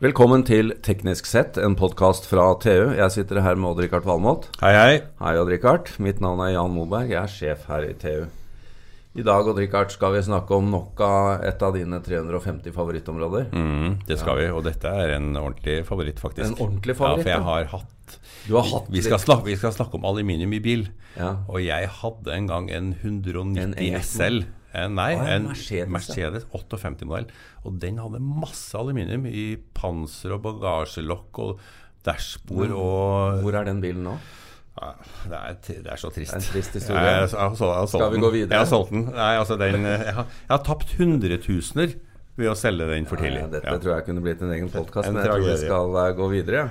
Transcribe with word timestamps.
Velkommen 0.00 0.46
til 0.48 0.70
Teknisk 0.80 1.26
sett, 1.28 1.58
en 1.60 1.74
podkast 1.76 2.24
fra 2.24 2.46
TU. 2.56 2.94
Jeg 2.96 3.12
sitter 3.12 3.42
her 3.44 3.58
med 3.60 3.68
Odd-Rikard 3.74 4.06
Valmot. 4.08 4.46
Hei, 4.62 4.70
hei. 4.72 4.92
Hei, 5.20 5.32
Odd-Rikard. 5.36 5.90
Mitt 6.00 6.22
navn 6.24 6.40
er 6.40 6.54
Jan 6.54 6.72
Moberg. 6.72 7.10
Jeg 7.12 7.18
er 7.20 7.28
sjef 7.28 7.66
her 7.68 7.84
i 7.84 7.90
TU. 8.00 8.22
I 9.20 9.24
dag 9.26 9.50
Odd-Rikard, 9.50 9.92
skal 9.92 10.14
vi 10.14 10.22
snakke 10.24 10.56
om 10.56 10.70
nok 10.72 11.02
av 11.04 11.44
et 11.44 11.60
av 11.66 11.76
dine 11.76 11.98
350 12.00 12.72
favorittområder. 12.72 13.50
Mm, 13.52 13.98
det 14.08 14.16
skal 14.22 14.40
vi, 14.40 14.46
og 14.48 14.64
dette 14.64 14.88
er 15.02 15.12
en 15.18 15.34
ordentlig 15.34 15.82
favoritt, 15.84 16.22
faktisk. 16.24 16.46
En 16.48 16.56
ordentlig 16.56 16.96
favoritt, 16.96 17.28
Ja, 17.28 17.36
for 17.36 17.36
jeg 17.36 17.48
har 17.50 17.70
hatt 17.74 18.16
Du 18.46 18.56
har 18.56 18.70
hatt 18.70 18.88
vi 18.88 19.02
skal, 19.04 19.20
snakke, 19.20 19.50
vi 19.50 19.58
skal 19.60 19.76
snakke 19.76 20.00
om 20.00 20.08
aluminium 20.08 20.56
i 20.56 20.62
bil. 20.64 20.86
Ja. 21.18 21.34
Og 21.44 21.60
jeg 21.60 21.92
hadde 22.00 22.38
en 22.38 22.48
gang 22.48 22.72
en 22.72 22.94
190 23.02 23.76
En 23.76 24.00
SL. 24.00 24.40
Eh, 24.72 24.86
nei, 24.86 25.14
Å, 25.18 25.24
en 25.26 25.48
Mercedes. 25.50 25.90
Mercedes, 25.90 26.44
58-modell. 26.52 27.30
Og 27.66 27.78
den 27.82 27.98
hadde 28.02 28.20
masse 28.22 28.76
aluminium 28.78 29.24
i 29.26 29.56
panser 29.74 30.36
og 30.36 30.44
bagasjelokk 30.46 31.40
og 31.42 31.64
dashbord 32.06 32.70
og 32.76 33.42
Hvor 33.44 33.58
er 33.60 33.66
den 33.68 33.82
bilen 33.82 34.06
nå? 34.06 34.14
ja, 34.80 34.92
det, 35.28 35.38
er, 35.38 35.56
det 35.84 35.90
er 35.92 35.98
så 36.00 36.08
trist. 36.14 36.32
En 36.32 36.44
trist 36.44 36.76
historie. 36.78 37.00
Jeg, 37.02 37.26
jeg, 37.26 37.32
jeg, 37.34 37.56
har 37.60 37.80
jeg 37.82 37.90
Skal 37.92 38.12
vi 38.14 38.20
gå 38.22 38.30
videre? 38.32 38.54
Jeg 38.54 38.62
har 38.62 38.70
solgt 38.70 38.94
den. 38.94 39.02
Nei, 39.12 39.32
altså 39.36 39.58
den, 39.60 39.82
eh, 39.84 40.06
jeg, 40.06 40.14
har, 40.16 40.30
jeg 40.46 40.54
har 40.54 40.62
tapt 40.70 40.94
hundretusener 41.00 41.96
ved 42.40 42.48
å 42.48 42.54
selge 42.56 42.86
den 42.88 43.08
for 43.10 43.20
tidlig. 43.20 43.42
Ja, 43.42 43.50
dette 43.52 43.74
Ja. 43.74 43.80
tror 43.82 43.96
jeg 43.98 44.06
kunne 44.06 44.22
blitt 44.24 44.40
en 44.46 44.54
egen 44.54 44.70
podkast, 44.72 45.10
men 45.10 45.20
jeg 45.20 45.28
tror 45.28 45.44
vi 45.44 45.58
skal 45.60 45.98
eh, 46.04 46.12
gå 46.16 46.30
videre. 46.32 46.62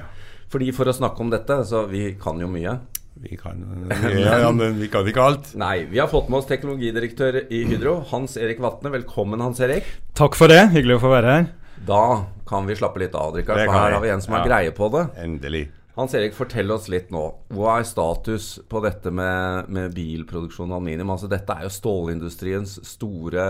Fordi 0.50 0.72
For 0.74 0.90
å 0.90 0.96
snakke 0.96 1.22
om 1.22 1.30
dette, 1.30 1.60
så 1.70 1.84
vi 1.92 2.16
kan 2.18 2.40
jo 2.42 2.48
mye. 2.50 2.80
Vi 3.22 3.36
kan 3.38 3.60
ja, 4.16 4.38
ja, 4.40 4.52
men 4.56 4.78
vi 4.80 4.88
kan 4.92 5.08
ikke 5.08 5.24
alt. 5.24 5.50
Nei, 5.60 5.84
vi 5.92 6.00
har 6.00 6.08
fått 6.08 6.30
med 6.32 6.40
oss 6.40 6.48
teknologidirektør 6.48 7.42
i 7.52 7.64
Hydro, 7.68 7.98
Hans 8.14 8.38
Erik 8.40 8.62
Vatne. 8.64 8.94
Velkommen, 8.94 9.42
Hans 9.44 9.60
Erik. 9.66 9.88
Takk 10.16 10.38
for 10.40 10.52
det. 10.52 10.62
Hyggelig 10.72 11.00
å 11.00 11.04
få 11.04 11.12
være 11.12 11.34
her. 11.36 11.50
Da 11.88 12.04
kan 12.48 12.68
vi 12.68 12.78
slappe 12.80 13.02
litt 13.04 13.16
av, 13.20 13.36
Rikard, 13.36 13.60
for 13.66 13.76
her 13.76 13.98
har 13.98 14.04
vi 14.04 14.14
en 14.14 14.24
som 14.24 14.38
har 14.38 14.46
Ja. 14.46 14.50
greie 14.54 14.72
på 14.76 14.88
det. 14.96 15.04
Endelig. 15.20 15.66
Hans 16.00 16.16
Erik, 16.16 16.32
fortell 16.38 16.72
oss 16.72 16.88
litt 16.88 17.12
nå. 17.12 17.26
Hva 17.52 17.80
er 17.82 17.84
status 17.88 18.54
på 18.72 18.80
dette 18.86 19.12
med, 19.12 19.68
med 19.68 19.92
bilproduksjon 19.96 20.72
av 20.72 20.80
aluminium? 20.80 21.12
Altså, 21.12 21.28
dette 21.28 21.52
er 21.52 21.68
jo 21.68 21.76
stålindustriens 21.76 22.78
store 22.88 23.44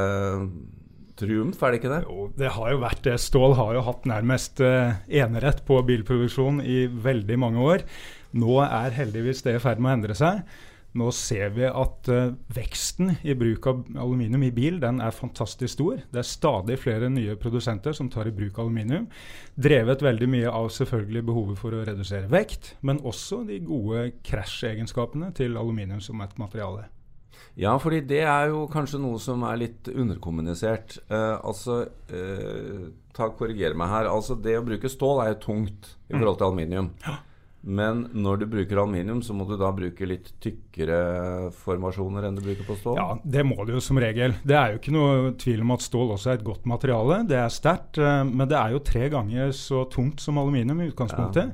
triumf, 1.20 1.62
er 1.62 1.74
det 1.76 1.82
ikke 1.82 1.92
det? 1.94 2.04
Jo, 2.08 2.30
det 2.40 2.52
har 2.56 2.72
jo 2.74 2.80
vært 2.82 3.04
det. 3.06 3.18
Stål 3.22 3.54
har 3.60 3.74
jo 3.78 3.82
hatt 3.86 4.06
nærmest 4.10 4.62
eh, 4.66 4.98
enerett 5.22 5.62
på 5.68 5.82
bilproduksjon 5.86 6.62
i 6.64 6.88
veldig 6.88 7.38
mange 7.42 7.60
år. 7.76 7.84
Nå 8.38 8.60
er 8.66 8.98
heldigvis 8.98 9.42
det 9.46 9.56
i 9.58 9.64
ferd 9.64 9.82
med 9.82 9.92
å 9.92 9.98
endre 9.98 10.18
seg. 10.18 10.44
Nå 10.98 11.12
ser 11.14 11.52
vi 11.54 11.68
at 11.70 12.10
uh, 12.10 12.32
veksten 12.56 13.12
i 13.22 13.36
bruk 13.38 13.68
av 13.70 13.84
aluminium 14.02 14.42
i 14.48 14.52
bil 14.54 14.80
den 14.82 14.98
er 15.06 15.14
fantastisk 15.14 15.76
stor. 15.76 16.00
Det 16.10 16.24
er 16.24 16.26
stadig 16.26 16.80
flere 16.82 17.12
nye 17.14 17.36
produsenter 17.38 17.94
som 17.94 18.10
tar 18.10 18.32
i 18.32 18.34
bruk 18.34 18.58
aluminium. 18.62 19.06
Drevet 19.54 20.02
veldig 20.02 20.30
mye 20.34 20.50
av 20.50 20.72
selvfølgelig 20.74 21.26
behovet 21.30 21.62
for 21.62 21.78
å 21.78 21.84
redusere 21.86 22.32
vekt, 22.32 22.74
men 22.82 23.04
også 23.06 23.44
de 23.50 23.60
gode 23.62 24.08
krasjegenskapene 24.26 25.30
til 25.38 25.62
aluminium 25.62 26.02
som 26.02 26.26
et 26.26 26.34
materiale. 26.42 26.88
Ja, 27.60 27.76
fordi 27.82 28.02
det 28.10 28.24
er 28.24 28.50
jo 28.50 28.66
kanskje 28.72 29.02
noe 29.04 29.22
som 29.22 29.46
er 29.46 29.62
litt 29.62 29.90
underkommunisert. 29.94 30.98
Uh, 31.12 31.38
altså, 31.38 31.84
uh, 32.10 32.86
ta 33.14 33.30
Korriger 33.38 33.78
meg 33.78 33.94
her. 33.94 34.10
Altså, 34.10 34.38
det 34.42 34.58
å 34.58 34.66
bruke 34.66 34.90
stål 34.90 35.26
er 35.26 35.34
jo 35.36 35.42
tungt 35.52 35.96
i 36.10 36.18
forhold 36.18 36.40
til 36.40 36.50
aluminium. 36.50 36.94
Men 37.62 38.06
når 38.16 38.40
du 38.40 38.46
bruker 38.54 38.80
aluminium, 38.80 39.20
så 39.26 39.36
må 39.36 39.44
du 39.50 39.58
da 39.60 39.72
bruke 39.76 40.08
litt 40.08 40.32
tykkere 40.40 41.50
formasjoner 41.60 42.30
enn 42.30 42.38
du 42.38 42.44
bruker 42.46 42.68
på 42.68 42.78
stål? 42.80 42.96
Ja, 43.00 43.08
det 43.20 43.44
må 43.48 43.58
du 43.68 43.74
jo 43.76 43.84
som 43.84 44.00
regel. 44.00 44.38
Det 44.48 44.56
er 44.56 44.72
jo 44.74 44.80
ikke 44.80 44.96
noe 44.96 45.34
tvil 45.40 45.66
om 45.66 45.76
at 45.76 45.84
stål 45.84 46.16
også 46.16 46.32
er 46.32 46.40
et 46.40 46.48
godt 46.48 46.70
materiale. 46.72 47.20
Det 47.28 47.36
er 47.42 47.52
sterkt, 47.52 48.00
eh, 48.00 48.24
men 48.30 48.48
det 48.48 48.58
er 48.62 48.76
jo 48.76 48.84
tre 48.88 49.12
ganger 49.12 49.52
så 49.56 49.84
tungt 49.92 50.24
som 50.24 50.40
aluminium 50.40 50.80
i 50.86 50.90
utgangspunktet. 50.94 51.52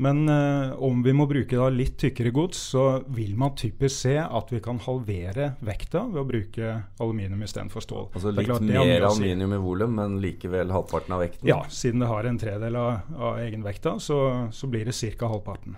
Men 0.00 0.28
eh, 0.28 0.72
om 0.82 1.02
vi 1.02 1.12
må 1.12 1.26
bruke 1.28 1.58
da 1.58 1.66
litt 1.68 1.98
tykkere 2.00 2.32
gods, 2.32 2.62
så 2.72 2.84
vil 3.12 3.34
man 3.36 3.52
typisk 3.58 4.06
se 4.06 4.14
at 4.22 4.52
vi 4.52 4.62
kan 4.64 4.80
halvere 4.80 5.50
vekta 5.60 6.06
ved 6.08 6.22
å 6.22 6.24
bruke 6.28 6.70
aluminium 7.04 7.44
istedenfor 7.44 7.84
stål. 7.84 8.08
Altså 8.14 8.32
litt 8.32 8.48
klart, 8.48 8.64
mer 8.64 9.04
aluminium 9.10 9.52
i 9.58 9.60
volum, 9.60 9.98
men 10.00 10.16
likevel 10.24 10.72
halvparten 10.72 11.18
av 11.18 11.20
vekten? 11.26 11.52
Ja, 11.52 11.60
siden 11.68 12.00
det 12.00 12.08
har 12.08 12.30
en 12.30 12.40
tredel 12.40 12.80
av, 12.80 13.12
av 13.18 13.44
egenvekta, 13.44 13.98
så, 14.00 14.22
så 14.56 14.72
blir 14.72 14.88
det 14.88 14.96
ca. 15.20 15.28
halvparten. 15.28 15.76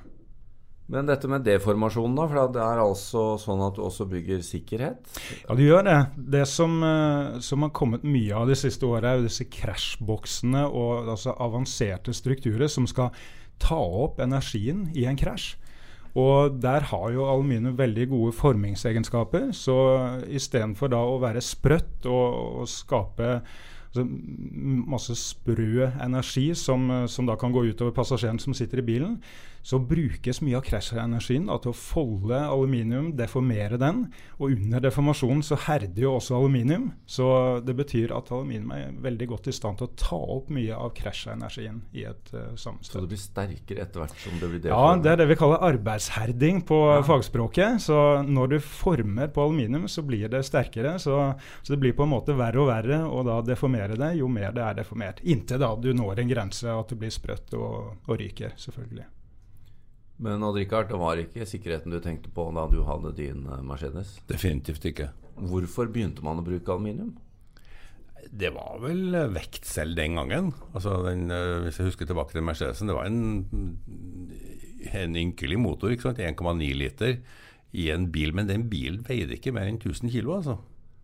Men 0.92 1.06
dette 1.08 1.28
med 1.30 1.42
deformasjon, 1.46 2.14
da? 2.18 2.28
For 2.28 2.54
det 2.54 2.62
er 2.62 2.80
altså 2.82 3.26
sånn 3.40 3.62
at 3.64 3.74
du 3.78 3.82
også 3.86 4.06
bygger 4.10 4.42
sikkerhet? 4.44 5.12
Ja, 5.46 5.54
du 5.56 5.62
gjør 5.64 5.86
det. 5.86 5.98
Det 6.36 6.46
som, 6.50 6.78
eh, 6.84 7.38
som 7.42 7.66
har 7.66 7.74
kommet 7.74 8.06
mye 8.06 8.34
av 8.38 8.50
de 8.50 8.58
siste 8.58 8.86
åra, 8.86 9.12
er 9.12 9.22
jo 9.22 9.28
disse 9.30 9.50
krasjboksene 9.50 10.66
og 10.68 11.14
altså 11.14 11.34
avanserte 11.42 12.14
strukturer 12.14 12.70
som 12.70 12.86
skal 12.90 13.14
ta 13.62 13.78
opp 13.78 14.20
energien 14.22 14.88
i 14.98 15.06
en 15.08 15.18
krasj. 15.18 15.54
Og 16.18 16.58
der 16.60 16.84
har 16.90 17.06
jo 17.14 17.24
aluminium 17.24 17.78
veldig 17.78 18.08
gode 18.10 18.32
formingsegenskaper. 18.36 19.48
Så 19.56 19.76
istedenfor 20.28 20.92
da 20.92 21.00
å 21.08 21.20
være 21.22 21.40
sprøtt 21.44 22.04
og, 22.10 22.60
og 22.62 22.68
skape 22.68 23.38
altså, 23.92 24.06
masse 24.88 25.16
sprø 25.16 25.90
energi 26.00 26.54
som, 26.54 26.90
eh, 26.90 27.06
som 27.06 27.26
da 27.26 27.36
kan 27.36 27.52
gå 27.52 27.64
utover 27.70 27.92
passasjeren 27.92 28.40
som 28.40 28.54
sitter 28.54 28.78
i 28.78 28.82
bilen, 28.82 29.18
så 29.62 29.78
brukes 29.78 30.40
mye 30.42 30.58
av 30.58 30.64
krasjenergien 30.66 31.46
til 31.46 31.70
å 31.70 31.76
folde 31.76 32.34
aluminium, 32.34 33.12
deformere 33.14 33.78
den. 33.78 34.08
Og 34.40 34.56
under 34.56 34.82
deformasjonen 34.82 35.44
så 35.46 35.58
herder 35.68 36.02
jo 36.02 36.16
også 36.16 36.34
aluminium. 36.34 36.88
Så 37.06 37.26
det 37.62 37.76
betyr 37.78 38.14
at 38.16 38.32
aluminium 38.34 38.72
er 38.74 38.96
veldig 39.04 39.28
godt 39.30 39.46
i 39.52 39.54
stand 39.54 39.78
til 39.78 39.86
å 39.86 39.94
ta 39.98 40.18
opp 40.18 40.50
mye 40.50 40.74
av 40.74 40.90
krasjenergien 40.98 41.78
i 41.94 42.06
et 42.10 42.32
uh, 42.34 42.50
Så 42.58 42.74
det 42.98 43.12
blir 43.12 43.22
sterkere 43.22 43.86
etter 43.86 44.02
hvert 44.02 44.18
som 44.24 44.40
det 44.40 44.50
blir 44.50 44.66
Ja, 44.72 44.96
det 44.98 45.12
er 45.12 45.22
det 45.22 45.28
vi 45.30 45.38
kaller 45.38 45.62
arbeidsherding 45.70 46.64
på 46.66 46.80
fagspråket. 47.06 47.78
Så 47.86 47.96
når 48.26 48.56
du 48.56 48.58
former 48.66 49.30
på 49.30 49.46
aluminium, 49.46 49.86
så 49.86 50.02
blir 50.02 50.26
det 50.32 50.42
sterkere. 50.48 50.96
Så, 50.98 51.20
så 51.62 51.76
det 51.76 51.78
blir 51.84 51.94
på 51.94 52.02
en 52.02 52.14
måte 52.16 52.34
verre 52.34 52.64
og 52.64 52.70
verre 52.72 53.02
å 53.06 53.22
da 53.30 53.38
deformere 53.46 53.81
det 53.88 54.12
jo 54.18 54.28
mer 54.30 54.52
det 54.54 54.62
er 54.62 54.78
deformert. 54.78 55.22
Inntil 55.24 55.60
da 55.62 55.72
du 55.76 55.90
når 55.96 56.22
en 56.22 56.30
grense 56.30 56.70
at 56.70 56.92
det 56.92 57.00
blir 57.00 57.12
sprøtt 57.12 57.54
og, 57.58 57.98
og 58.06 58.20
ryker, 58.20 58.54
selvfølgelig. 58.60 59.08
Men 60.22 60.44
Odd 60.46 60.60
Rikard, 60.60 60.90
det 60.92 61.00
var 61.00 61.18
ikke 61.18 61.46
sikkerheten 61.48 61.90
du 61.90 61.98
tenkte 62.02 62.30
på 62.34 62.46
da 62.54 62.68
du 62.70 62.82
hadde 62.86 63.14
din 63.16 63.46
eh, 63.48 63.62
Mercedes? 63.66 64.14
Definitivt 64.30 64.84
ikke. 64.86 65.10
Hvorfor 65.50 65.90
begynte 65.90 66.22
man 66.24 66.38
å 66.38 66.46
bruke 66.46 66.70
aluminium? 66.70 67.16
Det 68.30 68.52
var 68.54 68.78
vel 68.84 69.16
eh, 69.18 69.30
vekt 69.34 69.66
selv 69.66 69.98
den 69.98 70.18
gangen. 70.20 70.52
Altså 70.72 71.00
den, 71.08 71.26
eh, 71.34 71.62
hvis 71.64 71.80
jeg 71.80 71.90
husker 71.90 72.08
tilbake 72.08 72.36
til 72.36 72.46
Mercedesen, 72.46 72.92
det 72.92 72.98
var 72.98 73.10
en, 73.10 73.78
en 74.92 75.18
ynkelig 75.24 75.58
motor. 75.58 75.96
1,9 75.96 76.70
liter 76.78 77.18
i 77.72 77.88
en 77.90 78.06
bil. 78.14 78.34
Men 78.36 78.50
den 78.50 78.68
bilen 78.70 79.02
veide 79.08 79.38
ikke 79.38 79.54
mer 79.56 79.66
enn 79.66 79.80
1000 79.80 80.12
kilo. 80.14 80.36
altså. 80.38 80.60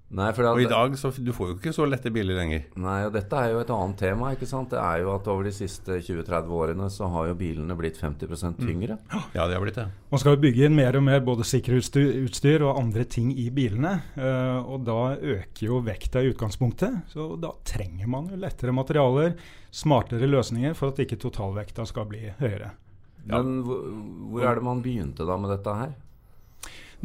Nei, 0.08 0.30
for 0.32 0.40
det, 0.40 0.50
Og 0.56 0.62
i 0.62 0.68
dag 0.70 0.94
så 0.96 1.10
du 1.20 1.32
får 1.36 1.50
jo 1.50 1.54
ikke 1.58 1.72
så 1.76 1.84
lette 1.84 2.08
biler 2.08 2.38
lenger. 2.38 2.62
Nei, 2.80 3.02
og 3.04 3.12
dette 3.12 3.36
er 3.36 3.50
jo 3.52 3.58
et 3.60 3.72
annet 3.74 3.98
tema. 4.00 4.30
ikke 4.32 4.46
sant? 4.48 4.70
Det 4.72 4.78
er 4.80 5.02
jo 5.02 5.10
at 5.12 5.26
Over 5.28 5.44
de 5.44 5.52
siste 5.52 5.98
20-30 6.00 6.48
årene 6.56 6.88
så 6.88 7.10
har 7.12 7.26
jo 7.28 7.34
bilene 7.36 7.76
blitt 7.76 8.00
50% 8.00 8.56
tyngre. 8.62 8.96
Ja, 9.36 9.44
det 9.44 9.58
har 9.58 9.60
blitt 9.60 9.76
det. 9.76 9.84
Man 10.08 10.22
skal 10.22 10.38
jo 10.38 10.40
bygge 10.46 10.64
inn 10.64 10.78
mer 10.78 10.96
og 10.96 11.04
mer 11.04 11.20
både 11.20 11.44
sikkerhetsutstyr 11.44 12.22
utstyr 12.24 12.64
og 12.64 12.80
andre 12.80 13.04
ting 13.04 13.34
i 13.36 13.50
bilene. 13.52 13.98
eh, 14.16 14.56
og 14.64 14.86
da 14.88 15.14
øker 15.20 15.66
jo 15.68 15.82
vekta 15.84 16.24
i 16.24 16.32
utgangspunktet. 16.32 17.02
Så 17.12 17.34
da 17.36 17.52
trenger 17.68 18.08
man 18.08 18.32
jo 18.32 18.40
lettere 18.40 18.72
materialer, 18.72 19.36
smartere 19.70 20.24
løsninger 20.24 20.72
for 20.74 20.88
at 20.88 21.04
ikke 21.04 21.20
totalvekta 21.20 21.84
skal 21.84 22.08
bli 22.08 22.32
høyere. 22.40 22.72
Men 23.28 23.58
hvor, 23.60 23.84
hvor 24.32 24.40
er 24.48 24.54
det 24.56 24.64
man 24.64 24.80
begynte 24.80 25.26
da 25.28 25.36
med 25.36 25.52
dette 25.52 25.74
her? 25.84 25.92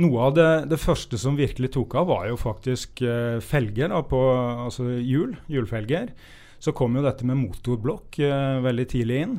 Noe 0.02 0.22
av 0.26 0.32
det, 0.34 0.48
det 0.72 0.80
første 0.82 1.20
som 1.22 1.36
virkelig 1.38 1.70
tok 1.76 1.94
av, 2.02 2.08
var 2.10 2.30
jo 2.32 2.38
faktisk 2.40 3.04
eh, 3.06 3.38
felger. 3.46 3.92
Da, 3.94 4.00
på, 4.10 4.22
altså 4.66 4.88
hjul, 4.98 5.36
hjulfelger. 5.52 6.10
Så 6.64 6.74
kom 6.74 6.96
jo 6.98 7.04
dette 7.06 7.28
med 7.28 7.38
motorblokk 7.44 8.18
eh, 8.26 8.64
veldig 8.66 8.88
tidlig 8.90 9.20
inn. 9.28 9.36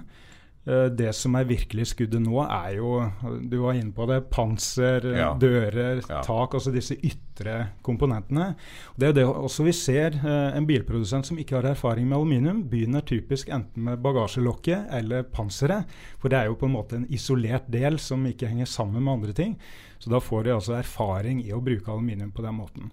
Eh, 0.66 0.86
det 0.96 1.10
som 1.14 1.34
er 1.36 1.44
virkelig 1.44 1.90
skuddet 1.90 2.22
nå, 2.24 2.38
er 2.48 2.76
jo 2.78 3.10
Du 3.50 3.58
var 3.60 3.74
inne 3.76 3.92
på 3.92 4.06
det. 4.08 4.30
Panser, 4.30 5.04
eh, 5.04 5.18
Ja. 5.18 5.34
dører, 5.34 6.00
Ja. 6.08 6.22
tak. 6.22 6.54
Altså 6.54 6.72
disse 6.72 6.96
ytre 6.96 7.68
komponentene. 7.82 8.56
Det 8.96 9.08
er 9.08 9.12
det 9.12 9.26
også 9.26 9.64
vi 9.64 9.72
ser. 9.72 10.12
Eh, 10.14 10.56
en 10.56 10.66
bilprodusent 10.66 11.26
som 11.26 11.36
ikke 11.36 11.60
har 11.60 11.74
erfaring 11.74 12.08
med 12.08 12.16
aluminium, 12.16 12.62
begynner 12.64 13.02
typisk 13.04 13.48
enten 13.50 13.84
med 13.84 14.02
bagasjelokket 14.02 14.86
eller 14.90 15.22
panseret. 15.24 15.84
For 16.18 16.28
det 16.28 16.38
er 16.38 16.46
jo 16.46 16.54
på 16.54 16.64
en 16.66 16.72
måte 16.72 16.92
en 16.96 17.06
isolert 17.10 17.70
del 17.70 17.98
som 17.98 18.24
ikke 18.24 18.48
henger 18.48 18.66
sammen 18.66 19.02
med 19.04 19.12
andre 19.12 19.32
ting. 19.34 19.58
Så 20.00 20.08
da 20.10 20.18
får 20.18 20.44
de 20.44 20.50
altså 20.50 20.78
erfaring 20.78 21.40
i 21.44 21.50
å 21.52 21.62
bruke 21.62 21.88
aluminium 21.88 22.30
på 22.32 22.42
den 22.42 22.54
måten. 22.54 22.90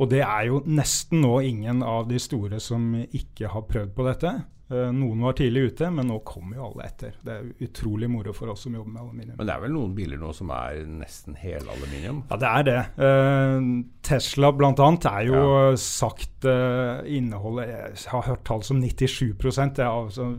Og 0.00 0.10
det 0.10 0.22
er 0.22 0.46
jo 0.46 0.60
nesten 0.66 1.20
nå 1.22 1.40
ingen 1.44 1.80
av 1.82 2.08
de 2.08 2.18
store 2.18 2.58
som 2.60 2.92
ikke 3.14 3.48
har 3.48 3.62
prøvd 3.62 3.94
på 3.94 4.04
dette. 4.04 4.44
Eh, 4.74 4.90
noen 4.96 5.22
var 5.24 5.36
tidlig 5.38 5.70
ute, 5.70 5.88
men 5.94 6.10
nå 6.10 6.18
kommer 6.26 6.58
jo 6.58 6.66
alle 6.68 6.88
etter. 6.88 7.14
Det 7.24 7.36
er 7.36 7.68
utrolig 7.68 8.10
moro 8.10 8.34
for 8.36 8.52
oss 8.52 8.66
som 8.66 8.74
jobber 8.76 8.90
med 8.90 9.02
aluminium. 9.04 9.38
Men 9.38 9.48
det 9.48 9.54
er 9.54 9.64
vel 9.64 9.74
noen 9.76 9.96
biler 9.96 10.20
nå 10.20 10.34
som 10.36 10.52
er 10.56 10.82
nesten 10.90 11.38
helaluminium? 11.38 12.24
Ja, 12.32 12.40
det 12.42 12.52
er 12.52 12.68
det. 12.68 12.78
Eh, 13.08 13.70
Tesla 14.04 14.52
bl.a. 14.52 14.90
er 15.14 15.24
jo 15.30 15.40
sagt 15.80 16.46
eh, 16.50 17.16
inneholder 17.16 17.70
Jeg 17.70 18.06
har 18.12 18.28
hørt 18.28 18.46
tall 18.48 18.64
som 18.66 18.82
97 18.82 19.34
Det 19.78 19.86
altså 19.88 20.32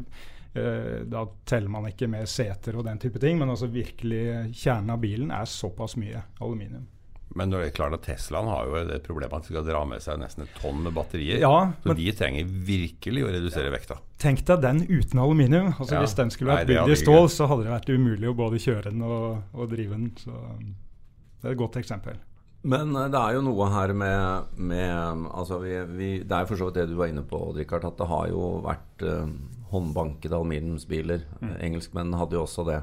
Eh, 0.56 1.02
da 1.06 1.26
teller 1.44 1.68
man 1.68 1.90
ikke 1.90 2.08
med 2.08 2.30
seter 2.32 2.78
og 2.80 2.86
den 2.88 3.00
type 3.02 3.20
ting, 3.20 3.36
men 3.40 3.52
altså 3.52 3.68
virkelig 3.68 4.54
kjernen 4.56 4.94
av 4.94 5.02
bilen 5.04 5.34
er 5.36 5.50
såpass 5.52 5.98
mye 6.00 6.22
aluminium. 6.40 6.86
Men 7.34 7.50
det 7.50 7.60
er 7.66 7.72
klart 7.76 7.94
at 7.98 8.04
Teslaen 8.06 8.48
har 8.48 8.66
jo 8.70 8.84
det 8.88 9.00
problemet 9.04 9.34
at 9.34 9.48
de 9.48 9.54
skal 9.56 9.66
dra 9.66 9.82
med 9.86 10.00
seg 10.04 10.20
nesten 10.22 10.44
et 10.46 10.54
tonn 10.62 10.84
med 10.86 10.94
batterier. 10.96 11.40
Ja, 11.42 11.72
så 11.84 11.90
men- 11.90 11.98
de 11.98 12.12
trenger 12.16 12.46
virkelig 12.46 13.24
å 13.26 13.32
redusere 13.34 13.72
vekta. 13.74 13.98
Tenk 14.22 14.46
deg 14.46 14.62
den 14.62 14.84
uten 14.88 15.20
aluminium. 15.20 15.74
Altså 15.74 15.96
Ja. 15.98 16.02
Hvis 16.06 16.16
den 16.16 16.30
skulle 16.30 16.52
vært 16.56 16.68
bygd 16.68 16.90
i 16.94 16.96
stål, 16.96 17.28
så 17.34 17.48
hadde 17.50 17.64
det 17.66 17.74
vært 17.74 17.90
umulig 17.90 18.30
å 18.30 18.36
både 18.38 18.62
kjøre 18.62 18.84
den 18.92 19.02
og, 19.02 19.42
og 19.54 19.70
drive 19.70 19.90
den. 19.92 20.12
Så 20.16 20.32
det 21.42 21.50
er 21.50 21.52
et 21.52 21.58
godt 21.58 21.76
eksempel. 21.82 22.16
Men 22.64 22.96
eh, 22.96 23.10
det 23.10 23.20
er 23.20 23.34
jo 23.36 23.42
noe 23.42 23.68
her 23.70 23.94
med, 23.94 24.46
med 24.58 25.28
altså 25.30 25.60
vi, 25.62 25.76
vi, 25.98 26.20
Det 26.24 26.32
er 26.32 26.46
jo 26.46 26.48
for 26.54 26.56
så 26.58 26.66
vidt 26.72 26.74
det 26.80 26.88
du 26.90 26.96
var 26.96 27.08
inne 27.12 27.22
på, 27.22 27.54
Richard, 27.56 27.84
at 27.86 27.98
det 27.98 28.08
har 28.08 28.28
jo 28.32 28.62
vært 28.64 29.04
eh, 29.04 29.28
håndbankede 29.74 30.34
aluminiumsbiler. 30.34 31.26
Mm. 31.42 31.52
Engelskmennene 31.60 32.18
hadde 32.18 32.34
jo 32.40 32.46
også 32.48 32.66
det. 32.66 32.80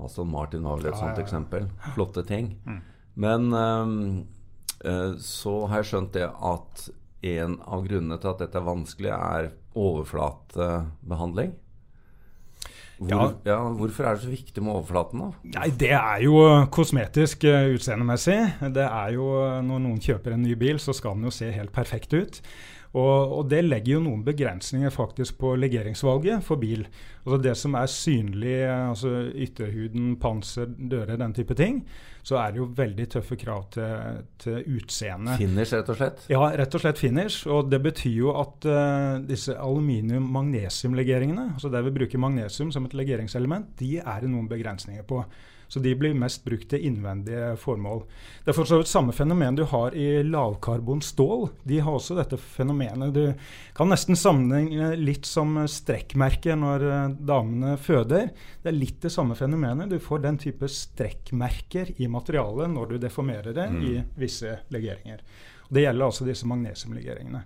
Altså 0.00 0.24
Martin 0.26 0.62
var 0.64 0.76
vel 0.80 0.86
et 0.90 0.94
Ja, 0.94 0.98
sånt 1.00 1.16
ja, 1.16 1.22
ja. 1.22 1.26
eksempel. 1.26 1.70
Flotte 1.94 2.26
ting. 2.26 2.56
Mm. 2.66 2.80
Men 3.16 3.52
eh, 3.52 3.94
eh, 4.90 5.16
så 5.18 5.66
har 5.66 5.82
jeg 5.82 5.90
skjønt 5.92 6.12
det 6.16 6.28
at 6.30 6.86
en 7.30 7.58
av 7.66 7.82
grunnene 7.84 8.16
til 8.20 8.30
at 8.30 8.38
dette 8.46 8.56
er 8.56 8.64
vanskelig, 8.64 9.10
er 9.12 9.50
overflatebehandling. 9.76 11.52
Hvor, 13.00 13.10
Ja. 13.10 13.26
ja, 13.44 13.58
hvorfor 13.72 14.04
er 14.04 14.14
det 14.14 14.22
så 14.26 14.28
viktig 14.30 14.62
med 14.62 14.74
overflaten, 14.74 15.20
da? 15.20 15.30
Nei, 15.60 15.70
Det 15.70 15.90
er 15.96 16.20
jo 16.20 16.34
kosmetisk 16.70 17.44
eh, 17.44 17.70
utseendemessig. 17.74 18.36
Det 18.74 18.84
er 18.84 19.14
jo 19.14 19.30
eh, 19.40 19.62
Når 19.64 19.80
noen 19.80 20.00
kjøper 20.00 20.34
en 20.34 20.42
ny 20.42 20.54
bil, 20.54 20.76
så 20.78 20.92
skal 20.92 21.14
den 21.16 21.24
jo 21.24 21.30
se 21.30 21.50
helt 21.50 21.72
perfekt 21.72 22.12
ut. 22.12 22.42
Og, 22.90 23.32
og 23.38 23.44
det 23.50 23.60
legger 23.62 23.94
jo 23.94 24.02
noen 24.02 24.22
begrensninger 24.26 24.90
faktisk 24.90 25.36
på 25.38 25.52
legeringsvalget 25.62 26.42
for 26.42 26.58
bil. 26.58 26.82
Altså 27.22 27.38
Det 27.44 27.52
som 27.58 27.76
er 27.78 27.90
synlig, 27.92 28.56
altså 28.66 29.12
ytterhuden, 29.30 30.16
panser, 30.18 30.66
dører, 30.66 31.20
den 31.20 31.34
type 31.36 31.54
ting, 31.54 31.84
så 32.26 32.40
er 32.42 32.50
det 32.50 32.60
jo 32.60 32.66
veldig 32.76 33.06
tøffe 33.14 33.38
krav 33.38 33.68
til, 33.76 34.24
til 34.42 34.58
utseende. 34.74 35.36
Finish, 35.38 35.76
rett 35.76 35.92
og 35.94 36.00
slett? 36.00 36.26
Ja, 36.32 36.42
rett 36.58 36.74
og 36.74 36.82
slett 36.82 36.98
finish. 36.98 37.46
Og 37.46 37.70
det 37.70 37.80
betyr 37.84 38.16
jo 38.16 38.34
at 38.40 38.66
uh, 38.66 39.22
disse 39.22 39.54
aluminium-magnesium-legeringene, 39.54 41.52
altså 41.54 41.70
der 41.70 41.86
vi 41.86 41.94
bruker 41.94 42.20
magnesium 42.20 42.74
som 42.74 42.90
et 42.90 42.98
legeringselement, 42.98 43.70
de 43.78 44.00
er 44.02 44.26
det 44.26 44.34
noen 44.34 44.50
begrensninger 44.50 45.06
på. 45.06 45.22
Så 45.70 45.78
de 45.78 45.92
blir 45.94 46.16
mest 46.18 46.42
brukt 46.42 46.66
til 46.72 46.82
innvendige 46.82 47.52
formål. 47.62 48.00
Det 48.42 48.50
er 48.50 48.56
for 48.56 48.66
så 48.66 48.80
vidt 48.80 48.90
samme 48.90 49.14
fenomen 49.14 49.54
du 49.54 49.62
har 49.70 49.94
i 49.94 50.24
lavkarbonstål. 50.26 51.44
De 51.62 51.78
har 51.78 51.94
også 51.94 52.16
dette 52.18 52.38
fenomenet. 52.42 53.14
Du 53.14 53.22
kan 53.78 53.92
nesten 53.92 54.18
sammenligne 54.18 54.96
litt 54.98 55.28
som 55.30 55.54
strekkmerker 55.70 56.58
når 56.58 56.86
eh, 56.88 57.14
damene 57.30 57.76
føder. 57.78 58.32
Det 58.62 58.72
er 58.72 58.78
litt 58.80 58.98
det 59.06 59.14
samme 59.14 59.38
fenomenet. 59.38 59.92
Du 59.94 60.02
får 60.02 60.26
den 60.26 60.42
type 60.42 60.66
strekkmerker 60.66 61.94
i 62.02 62.10
materialet 62.10 62.74
når 62.74 62.90
du 62.90 62.98
deformerer 63.06 63.54
det 63.54 63.70
i 63.86 63.94
visse 64.18 64.58
legeringer. 64.74 65.22
Det 65.70 65.86
gjelder 65.86 66.10
altså 66.10 66.26
disse 66.26 66.50
magnesiumlegeringene. 66.50 67.44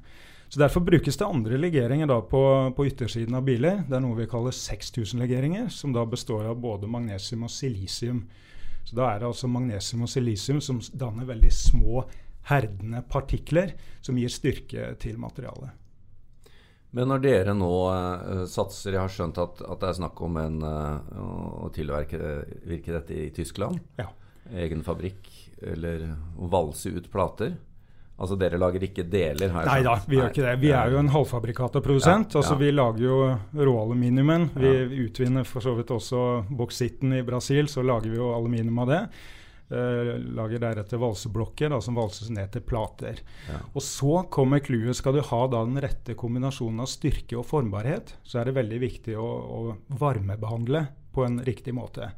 Så 0.54 0.60
Derfor 0.60 0.80
brukes 0.80 1.16
det 1.16 1.24
andre 1.26 1.56
legeringer 1.58 2.06
da 2.06 2.20
på, 2.22 2.72
på 2.76 2.84
yttersiden 2.86 3.34
av 3.34 3.42
biler. 3.42 3.80
Det 3.88 3.96
er 3.96 4.02
noe 4.04 4.14
vi 4.14 4.28
kaller 4.30 4.54
6000-legeringer, 4.54 5.64
som 5.74 5.90
da 5.90 6.04
består 6.06 6.46
av 6.46 6.60
både 6.62 6.86
magnesium 6.86 7.42
og 7.48 7.50
silisium. 7.50 8.20
Så 8.86 8.94
Da 8.94 9.08
er 9.08 9.18
det 9.18 9.26
altså 9.32 9.50
magnesium 9.50 10.04
og 10.06 10.12
silisium 10.12 10.60
som 10.62 10.78
danner 10.94 11.26
veldig 11.26 11.50
små, 11.50 12.04
herdende 12.46 13.02
partikler 13.02 13.74
som 13.98 14.14
gir 14.14 14.30
styrke 14.30 14.92
til 15.02 15.18
materialet. 15.18 15.74
Men 16.94 17.10
når 17.10 17.26
dere 17.26 17.58
nå 17.58 17.74
uh, 17.90 18.46
satser 18.46 18.94
Jeg 18.94 19.02
har 19.02 19.10
skjønt 19.10 19.42
at, 19.42 19.58
at 19.58 19.82
det 19.82 19.90
er 19.90 20.00
snakk 20.04 20.22
om 20.22 20.38
en, 20.38 20.62
uh, 20.62 21.66
å 21.66 21.74
tilverke 21.74 22.22
virke 22.62 22.94
dette 23.00 23.18
i 23.26 23.30
Tyskland. 23.34 23.82
Ja. 23.98 24.06
Egen 24.54 24.86
fabrikk, 24.86 25.26
eller 25.66 26.12
å 26.38 26.46
valse 26.46 26.94
ut 26.94 27.10
plater. 27.10 27.58
Altså 28.14 28.36
dere 28.38 28.58
lager 28.62 28.84
ikke 28.86 29.02
deler? 29.10 29.50
Her, 29.50 29.66
Nei 29.66 29.80
da, 29.82 29.96
vi 30.06 30.18
gjør 30.20 30.28
ikke 30.30 30.44
det. 30.44 30.56
Vi 30.62 30.70
er 30.70 30.92
jo 30.94 31.00
en 31.00 31.10
halvfabrikata 31.10 31.80
produsent. 31.82 32.34
Ja, 32.36 32.42
altså 32.42 32.54
ja. 32.54 32.60
Vi 32.60 32.68
lager 32.74 33.02
jo 33.02 33.16
råaluminiumen. 33.58 34.50
Vi 34.54 34.74
utvinner 35.08 35.48
for 35.48 35.64
så 35.64 35.74
vidt 35.74 35.90
også 35.90 36.20
boksitten 36.54 37.16
i 37.18 37.24
Brasil, 37.26 37.66
så 37.70 37.82
lager 37.82 38.12
vi 38.12 38.20
jo 38.20 38.30
aluminium 38.36 38.78
av 38.84 38.92
det. 38.92 39.00
Eh, 39.74 40.12
lager 40.36 40.60
deretter 40.62 41.00
valseblokker 41.02 41.72
da, 41.72 41.80
som 41.82 41.98
valses 41.98 42.30
ned 42.30 42.52
til 42.54 42.62
plater. 42.68 43.18
Ja. 43.48 43.58
Og 43.72 43.82
så 43.82 44.22
kommer 44.30 44.62
clouet. 44.62 44.94
Skal 44.98 45.16
du 45.16 45.22
ha 45.24 45.42
da 45.50 45.64
den 45.66 45.80
rette 45.82 46.14
kombinasjonen 46.20 46.84
av 46.84 46.90
styrke 46.92 47.40
og 47.40 47.48
formbarhet, 47.48 48.14
så 48.22 48.38
er 48.40 48.50
det 48.50 48.58
veldig 48.60 48.80
viktig 48.84 49.18
å, 49.18 49.26
å 49.26 49.98
varmebehandle 49.98 50.86
på 51.14 51.26
en 51.26 51.40
riktig 51.46 51.74
måte. 51.74 52.12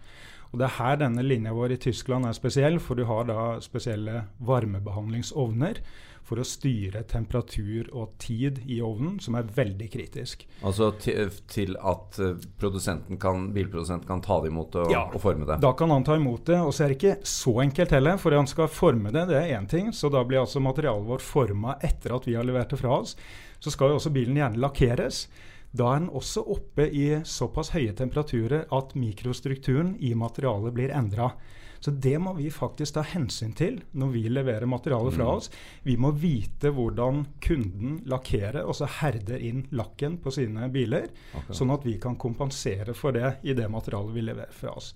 Og 0.52 0.58
Det 0.60 0.64
er 0.69 0.76
her 0.78 0.96
denne 0.96 1.22
linja 1.26 1.52
vår 1.52 1.72
i 1.72 1.76
Tyskland 1.76 2.26
er 2.26 2.32
spesiell, 2.37 2.78
for 2.81 2.94
du 2.96 3.04
har 3.04 3.25
da 3.28 3.60
spesielle 3.60 4.25
varmebehandlingsovner 4.46 5.81
for 6.26 6.40
å 6.43 6.46
styre 6.46 7.04
temperatur 7.06 7.87
og 7.94 8.16
tid 8.19 8.58
i 8.66 8.81
ovnen, 8.82 9.20
som 9.22 9.37
er 9.38 9.46
veldig 9.54 9.87
kritisk. 9.93 10.43
Altså 10.66 10.88
til, 10.98 11.76
at 11.78 12.19
eh, 12.19 13.16
kan, 13.22 13.44
bilprodusenten 13.54 14.08
kan 14.08 14.22
ta 14.25 14.40
det 14.43 14.50
imot 14.50 14.75
og, 14.82 14.90
Ja. 14.90 15.04
og 15.14 15.22
forme 15.22 15.46
det? 15.46 15.60
Da 15.62 15.70
kan 15.78 15.90
han 15.94 16.02
ta 16.04 16.16
imot 16.19 16.44
det. 16.50 16.58
Og 16.58 16.75
så 16.75 16.84
er 16.84 16.88
det 16.88 16.98
ikke 16.98 17.16
så 17.22 17.54
enkelt 17.62 17.94
heller, 17.94 18.19
for 18.19 18.34
han 18.34 18.50
skal 18.50 18.66
forme 18.66 19.12
det, 19.14 19.28
det 19.31 19.38
er 19.38 19.54
én 19.60 19.69
ting. 19.70 19.93
Så 19.94 20.10
da 20.10 20.25
blir 20.26 20.43
altså 20.43 20.60
materialet 20.60 21.06
vårt 21.06 21.22
forma 21.22 21.76
etter 21.81 22.16
at 22.16 22.26
vi 22.26 22.34
har 22.34 22.44
levert 22.48 22.75
det 22.75 22.81
fra 22.82 22.98
oss. 22.98 23.14
Så 23.62 23.70
skal 23.70 23.94
jo 23.94 24.00
også 24.00 24.10
bilen 24.14 24.34
gjerne 24.37 24.58
lakkeres. 24.58 25.28
Da 25.76 25.93
er 25.93 26.02
den 26.05 26.11
også 26.14 26.44
oppe 26.56 26.87
i 26.88 27.06
såpass 27.26 27.73
høye 27.75 27.93
temperaturer 27.96 28.67
at 28.73 28.96
mikrostrukturen 28.96 29.96
i 30.00 30.14
materialet 30.17 30.75
blir 30.76 30.94
endra. 30.94 31.32
Så 31.81 31.93
det 31.93 32.17
må 32.23 32.32
vi 32.38 32.49
faktisk 32.50 32.96
ta 32.96 33.05
hensyn 33.05 33.52
til 33.56 33.78
når 34.00 34.12
vi 34.14 34.23
leverer 34.32 34.69
materialet 34.70 35.14
fra 35.14 35.28
oss. 35.37 35.50
Vi 35.84 35.99
må 36.00 36.11
vite 36.17 36.73
hvordan 36.75 37.26
kunden 37.44 38.00
lakkerer, 38.08 38.64
og 38.64 38.78
så 38.78 38.88
herder 39.00 39.43
inn 39.44 39.67
lakken 39.76 40.17
på 40.23 40.32
sine 40.34 40.70
biler, 40.73 41.11
sånn 41.50 41.75
at 41.75 41.84
vi 41.87 41.99
kan 42.02 42.17
kompensere 42.19 42.96
for 42.96 43.17
det 43.17 43.37
i 43.46 43.56
det 43.56 43.69
materialet 43.70 44.17
vi 44.17 44.25
leverer 44.25 44.56
fra 44.56 44.75
oss. 44.76 44.94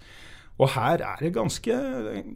Og 0.61 0.73
her 0.75 1.01
er 1.01 1.23
det 1.23 1.31
ganske 1.33 1.77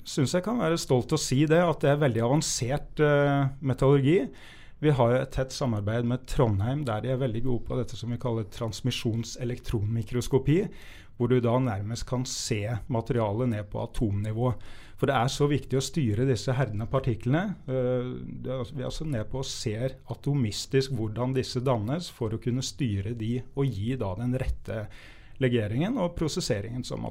Syns 0.09 0.33
jeg 0.33 0.45
kan 0.47 0.57
være 0.63 0.79
stolt 0.81 1.13
å 1.13 1.21
si 1.21 1.43
det, 1.51 1.61
at 1.61 1.83
det 1.83 1.91
er 1.93 2.01
veldig 2.01 2.23
avansert 2.25 3.03
uh, 3.05 3.51
metallurgi. 3.61 4.23
Vi 4.85 4.93
har 4.93 5.15
et 5.17 5.31
tett 5.33 5.49
samarbeid 5.53 6.05
med 6.05 6.27
Trondheim, 6.29 6.85
der 6.85 7.01
de 7.01 7.09
er 7.15 7.17
veldig 7.17 7.41
gode 7.47 7.65
på 7.65 7.77
dette 7.79 7.97
som 7.97 8.11
vi 8.13 8.19
kaller 8.21 8.45
transmisjonselektronmikroskopi. 8.53 10.69
Hvor 11.17 11.29
du 11.31 11.39
da 11.41 11.59
nærmest 11.63 12.05
kan 12.11 12.25
se 12.29 12.77
materialet 12.93 13.49
ned 13.49 13.65
på 13.73 13.81
atomnivå. 13.81 14.53
For 15.01 15.09
det 15.09 15.17
er 15.17 15.29
så 15.33 15.49
viktig 15.49 15.79
å 15.79 15.87
styre 15.87 16.29
disse 16.29 16.53
herdende 16.59 16.87
partiklene. 16.91 17.55
Eh, 17.65 18.05
altså- 18.59 18.75
Vi 18.75 18.83
er 18.83 18.91
altså 18.91 19.07
ned 19.07 19.31
på 19.31 19.39
og 19.39 19.47
ser 19.47 19.95
atomistisk 20.11 20.91
hvordan 20.93 21.35
disse 21.35 21.61
dannes, 21.61 22.11
for 22.11 22.31
å 22.31 22.43
kunne 22.43 22.63
styre 22.63 23.15
de 23.17 23.43
og 23.57 23.67
gi 23.67 23.97
da 23.97 24.15
den 24.15 24.35
rette 24.35 24.89
legeringen 25.41 25.99
og 25.99 26.17
prosesseringen 26.17 26.85
som 26.85 27.11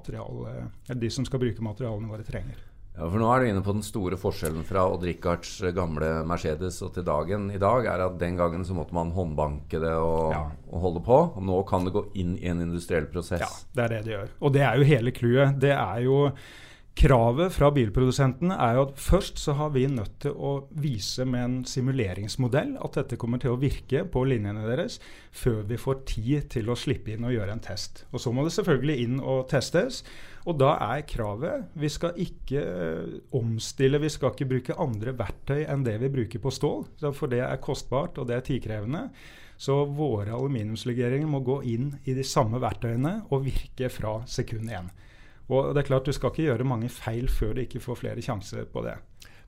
de 0.87 1.09
som 1.09 1.25
skal 1.25 1.39
bruke 1.39 1.61
materialene 1.61 2.07
våre, 2.07 2.23
trenger. 2.23 2.72
Ja, 2.93 3.07
for 3.09 3.17
Nå 3.17 3.25
er 3.33 3.41
du 3.41 3.47
inne 3.49 3.63
på 3.65 3.73
den 3.73 3.81
store 3.85 4.17
forskjellen 4.21 4.61
fra 4.69 4.83
Odd 4.93 5.01
Rikards 5.07 5.55
gamle 5.73 6.11
Mercedes 6.29 6.75
og 6.85 6.91
til 6.93 7.05
dagen 7.07 7.47
i 7.49 7.57
dag. 7.57 7.87
er 7.89 8.03
at 8.05 8.19
Den 8.21 8.37
gangen 8.37 8.61
så 8.63 8.75
måtte 8.77 8.93
man 8.93 9.09
håndbanke 9.15 9.79
det 9.81 9.95
og, 9.97 10.31
Ja. 10.35 10.43
og 10.71 10.79
holde 10.81 11.01
på. 11.01 11.17
Og 11.35 11.41
nå 11.41 11.63
kan 11.67 11.85
det 11.85 11.93
gå 11.93 12.05
inn 12.13 12.37
i 12.37 12.45
en 12.51 12.61
industriell 12.61 13.07
prosess. 13.09 13.41
Ja, 13.41 13.49
det 13.73 13.83
er 13.83 13.87
det 13.95 14.05
det 14.05 14.13
gjør. 14.13 14.29
Og 14.41 14.53
det 14.53 14.61
er 14.61 14.75
jo 14.77 14.83
hele 14.83 15.11
clouet. 15.11 15.59
Det 15.59 15.71
er 15.73 16.03
jo 16.05 16.31
Kravet 16.93 17.55
fra 17.55 17.71
bilprodusentene 17.73 18.53
er 18.61 18.75
jo 18.77 18.83
at 18.85 18.99
først 19.01 19.39
så 19.41 19.55
har 19.57 19.71
vi 19.73 19.87
nødt 19.89 20.19
til 20.21 20.35
å 20.37 20.51
vise 20.77 21.25
med 21.25 21.41
en 21.43 21.55
simuleringsmodell 21.65 22.75
at 22.85 22.99
dette 22.99 23.17
kommer 23.17 23.41
til 23.41 23.55
å 23.55 23.57
virke 23.59 24.03
på 24.13 24.21
linjene 24.29 24.61
deres, 24.67 24.99
før 25.33 25.63
vi 25.71 25.79
får 25.81 26.03
tid 26.11 26.51
til 26.53 26.69
å 26.69 26.77
slippe 26.77 27.15
inn 27.15 27.25
og 27.25 27.33
gjøre 27.33 27.55
en 27.57 27.63
test. 27.65 28.03
Og 28.13 28.21
Så 28.21 28.31
må 28.31 28.45
det 28.45 28.53
selvfølgelig 28.53 29.07
inn 29.07 29.17
og 29.19 29.47
testes. 29.49 30.03
Og 30.45 30.59
da 30.59 30.73
er 30.83 31.05
kravet 31.07 31.69
Vi 31.79 31.89
skal 31.89 32.17
ikke 32.19 32.61
eh, 32.61 33.13
omstille, 33.31 34.01
vi 34.03 34.11
skal 34.13 34.35
ikke 34.35 34.49
bruke 34.51 34.77
andre 34.77 35.15
verktøy 35.17 35.63
enn 35.65 35.85
det 35.87 35.97
vi 36.03 36.11
bruker 36.13 36.43
på 36.43 36.53
stål. 36.53 36.85
For 37.09 37.31
det 37.31 37.41
er 37.41 37.63
kostbart, 37.63 38.19
og 38.19 38.29
det 38.29 38.37
er 38.37 38.45
tidkrevende. 38.45 39.07
Så 39.57 39.81
våre 39.89 40.35
aluminiumslegeringer 40.35 41.29
må 41.29 41.41
gå 41.41 41.61
inn 41.73 41.95
i 42.05 42.13
de 42.13 42.25
samme 42.27 42.61
verktøyene 42.61 43.23
og 43.31 43.47
virke 43.47 43.89
fra 43.89 44.19
sekund 44.29 44.69
én. 44.69 44.93
Og 45.51 45.73
det 45.75 45.83
er 45.83 45.89
klart 45.89 46.07
Du 46.07 46.15
skal 46.15 46.31
ikke 46.31 46.47
gjøre 46.47 46.67
mange 46.67 46.89
feil 46.91 47.27
før 47.31 47.55
du 47.57 47.63
ikke 47.65 47.83
får 47.83 47.99
flere 47.99 48.23
sjanser 48.23 48.67
på 48.71 48.85
det. 48.85 48.95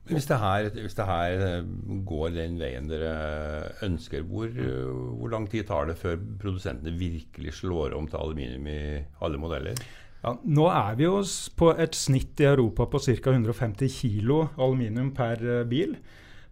Men 0.06 0.14
Hvis 0.14 0.28
det, 0.30 0.36
her, 0.38 0.68
hvis 0.70 0.94
det 0.94 1.04
her 1.08 1.40
eh, 1.42 1.70
går 2.06 2.28
den 2.36 2.60
veien 2.60 2.86
dere 2.86 3.14
ønsker, 3.82 4.22
hvor, 4.22 4.46
eh, 4.46 4.90
hvor 5.18 5.32
lang 5.32 5.48
tid 5.50 5.66
tar 5.66 5.88
det 5.88 5.96
før 5.98 6.14
produsentene 6.38 6.94
virkelig 6.94 7.56
slår 7.58 7.96
om 7.98 8.06
til 8.06 8.20
aluminium 8.22 8.68
i 8.70 8.82
alle 9.26 9.40
modeller? 9.42 9.74
Ja, 10.22 10.36
nå 10.44 10.68
er 10.70 10.94
vi 10.98 11.08
jo 11.08 11.18
på 11.58 11.72
et 11.74 11.98
snitt 11.98 12.38
i 12.38 12.46
Europa 12.46 12.86
på 12.90 13.00
ca. 13.02 13.34
150 13.34 13.98
kg 13.98 14.46
aluminium 14.54 15.10
per 15.14 15.42
eh, 15.42 15.66
bil. 15.66 15.96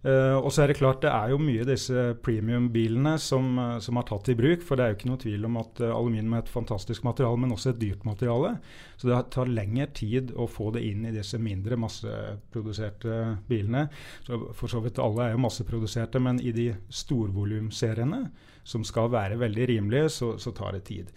Uh, 0.04 0.36
og 0.36 0.50
så 0.52 0.62
er 0.62 0.68
det 0.68 0.76
klart 0.76 1.00
det 1.00 1.08
er 1.08 1.30
jo 1.32 1.38
mye 1.40 1.64
disse 1.64 2.02
premium-bilene 2.20 3.14
som, 3.22 3.46
uh, 3.56 3.78
som 3.80 3.96
er 3.96 4.04
tatt 4.10 4.28
i 4.28 4.36
bruk. 4.36 4.60
For 4.66 4.76
det 4.76 4.84
er 4.84 4.92
jo 4.92 4.98
ikke 4.98 5.08
noe 5.08 5.22
tvil 5.22 5.46
om 5.48 5.56
at 5.62 5.80
uh, 5.80 5.94
aluminium 5.96 6.36
er 6.36 6.44
et 6.44 6.52
fantastisk 6.52 7.06
materiale, 7.08 7.40
men 7.40 7.54
også 7.54 7.72
et 7.72 7.80
dyrt 7.80 8.04
materiale. 8.04 8.50
Så 9.00 9.08
det 9.08 9.20
tar 9.32 9.48
lengre 9.48 9.88
tid 9.96 10.34
å 10.36 10.44
få 10.50 10.68
det 10.76 10.84
inn 10.84 11.06
i 11.08 11.14
disse 11.14 11.40
mindre 11.40 11.78
masseproduserte 11.80 13.20
bilene. 13.48 13.86
Så 14.26 14.42
for 14.52 14.72
så 14.72 14.82
vidt 14.84 15.00
alle 15.00 15.30
er 15.30 15.38
jo 15.38 15.44
masseproduserte, 15.46 16.20
men 16.20 16.42
i 16.44 16.52
de 16.52 16.68
storvolumseriene, 16.92 18.26
som 18.64 18.84
skal 18.84 19.10
være 19.12 19.40
veldig 19.40 19.70
rimelige, 19.72 20.12
så, 20.12 20.34
så 20.40 20.52
tar 20.56 20.76
det 20.76 20.84
tid. 20.88 21.10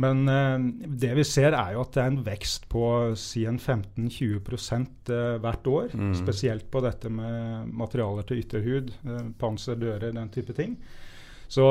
Men 0.00 0.24
uh, 0.28 0.56
det 0.86 1.12
vi 1.18 1.24
ser, 1.26 1.52
er 1.52 1.74
jo 1.74 1.82
at 1.84 1.92
det 1.94 2.02
er 2.02 2.10
en 2.12 2.22
vekst 2.24 2.68
på 2.72 2.84
si 3.18 3.44
en 3.48 3.60
15-20 3.60 4.38
uh, 4.40 5.38
hvert 5.42 5.68
år. 5.68 5.92
Mm. 5.92 6.14
Spesielt 6.16 6.70
på 6.72 6.80
dette 6.84 7.12
med 7.12 7.68
materialer 7.68 8.26
til 8.28 8.40
ytterhud, 8.40 8.92
uh, 9.04 9.24
panser, 9.40 9.76
dører, 9.76 10.14
den 10.16 10.32
type 10.32 10.56
ting. 10.56 10.78
Så 11.52 11.64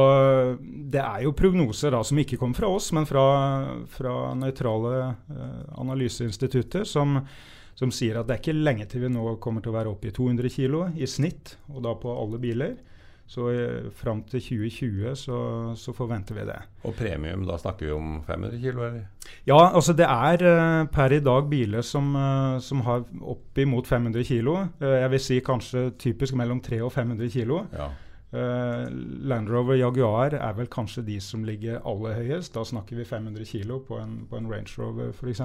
det 0.61 1.01
er 1.01 1.23
jo 1.23 1.31
prognoser 1.33 1.89
da 1.89 2.03
som 2.05 2.19
ikke 2.21 2.37
kommer 2.37 2.59
fra 2.59 2.67
oss, 2.69 2.91
men 2.93 3.07
fra, 3.09 3.23
fra 3.89 4.11
nøytrale 4.37 4.91
analyseinstitutter 5.81 6.85
som, 6.85 7.15
som 7.73 7.89
sier 7.89 8.19
at 8.19 8.29
det 8.29 8.35
er 8.35 8.43
ikke 8.43 8.53
lenge 8.59 8.85
til 8.91 9.07
vi 9.07 9.09
nå 9.09 9.39
kommer 9.41 9.65
til 9.65 9.73
å 9.73 9.77
være 9.79 9.89
oppe 9.89 10.11
i 10.11 10.13
200 10.13 10.53
kg 10.53 11.01
i 11.01 11.09
snitt, 11.09 11.55
og 11.73 11.81
da 11.87 11.95
på 11.97 12.13
alle 12.13 12.37
biler. 12.43 12.77
Så 13.31 13.47
fram 13.95 14.25
til 14.27 14.41
2020 14.43 15.15
så, 15.15 15.37
så, 15.79 15.93
forventer 15.95 16.35
vi 16.35 16.43
det. 16.49 16.57
Og 16.83 16.95
premium, 16.97 17.45
da 17.47 17.55
snakker 17.61 17.87
vi 17.87 17.93
om 17.95 18.17
500 18.27 18.57
kg, 18.59 18.81
eller? 18.89 19.05
Ja, 19.47 19.59
altså 19.69 19.95
det 19.95 20.03
er 20.03 20.43
uh, 20.43 20.87
per 20.91 21.15
i 21.15 21.21
dag 21.23 21.47
biler 21.49 21.85
som, 21.85 22.11
uh, 22.15 22.59
som 22.59 22.83
har 22.83 23.05
oppimot 23.21 23.87
500 23.87 24.25
kg. 24.27 24.49
Uh, 24.81 24.97
jeg 24.97 25.13
vil 25.13 25.23
si 25.23 25.39
kanskje 25.47 25.85
typisk 26.01 26.35
mellom 26.35 26.59
300 26.59 26.83
og 26.89 26.91
500 26.97 27.31
kg. 27.31 27.59
Ja. 27.71 27.91
Land 28.31 29.49
Rover 29.51 29.75
Jaguar 29.75 30.31
er 30.37 30.53
vel 30.55 30.69
kanskje 30.71 31.01
de 31.03 31.17
som 31.19 31.43
ligger 31.43 31.81
aller 31.87 32.13
høyest. 32.15 32.53
Da 32.55 32.63
snakker 32.63 32.95
vi 32.95 33.03
500 33.03 33.43
kg 33.43 33.81
på 33.87 33.97
en, 33.99 34.21
på 34.29 34.39
en 34.39 34.47
Range 34.47 34.71
Rover 34.79 35.11
f.eks. 35.11 35.41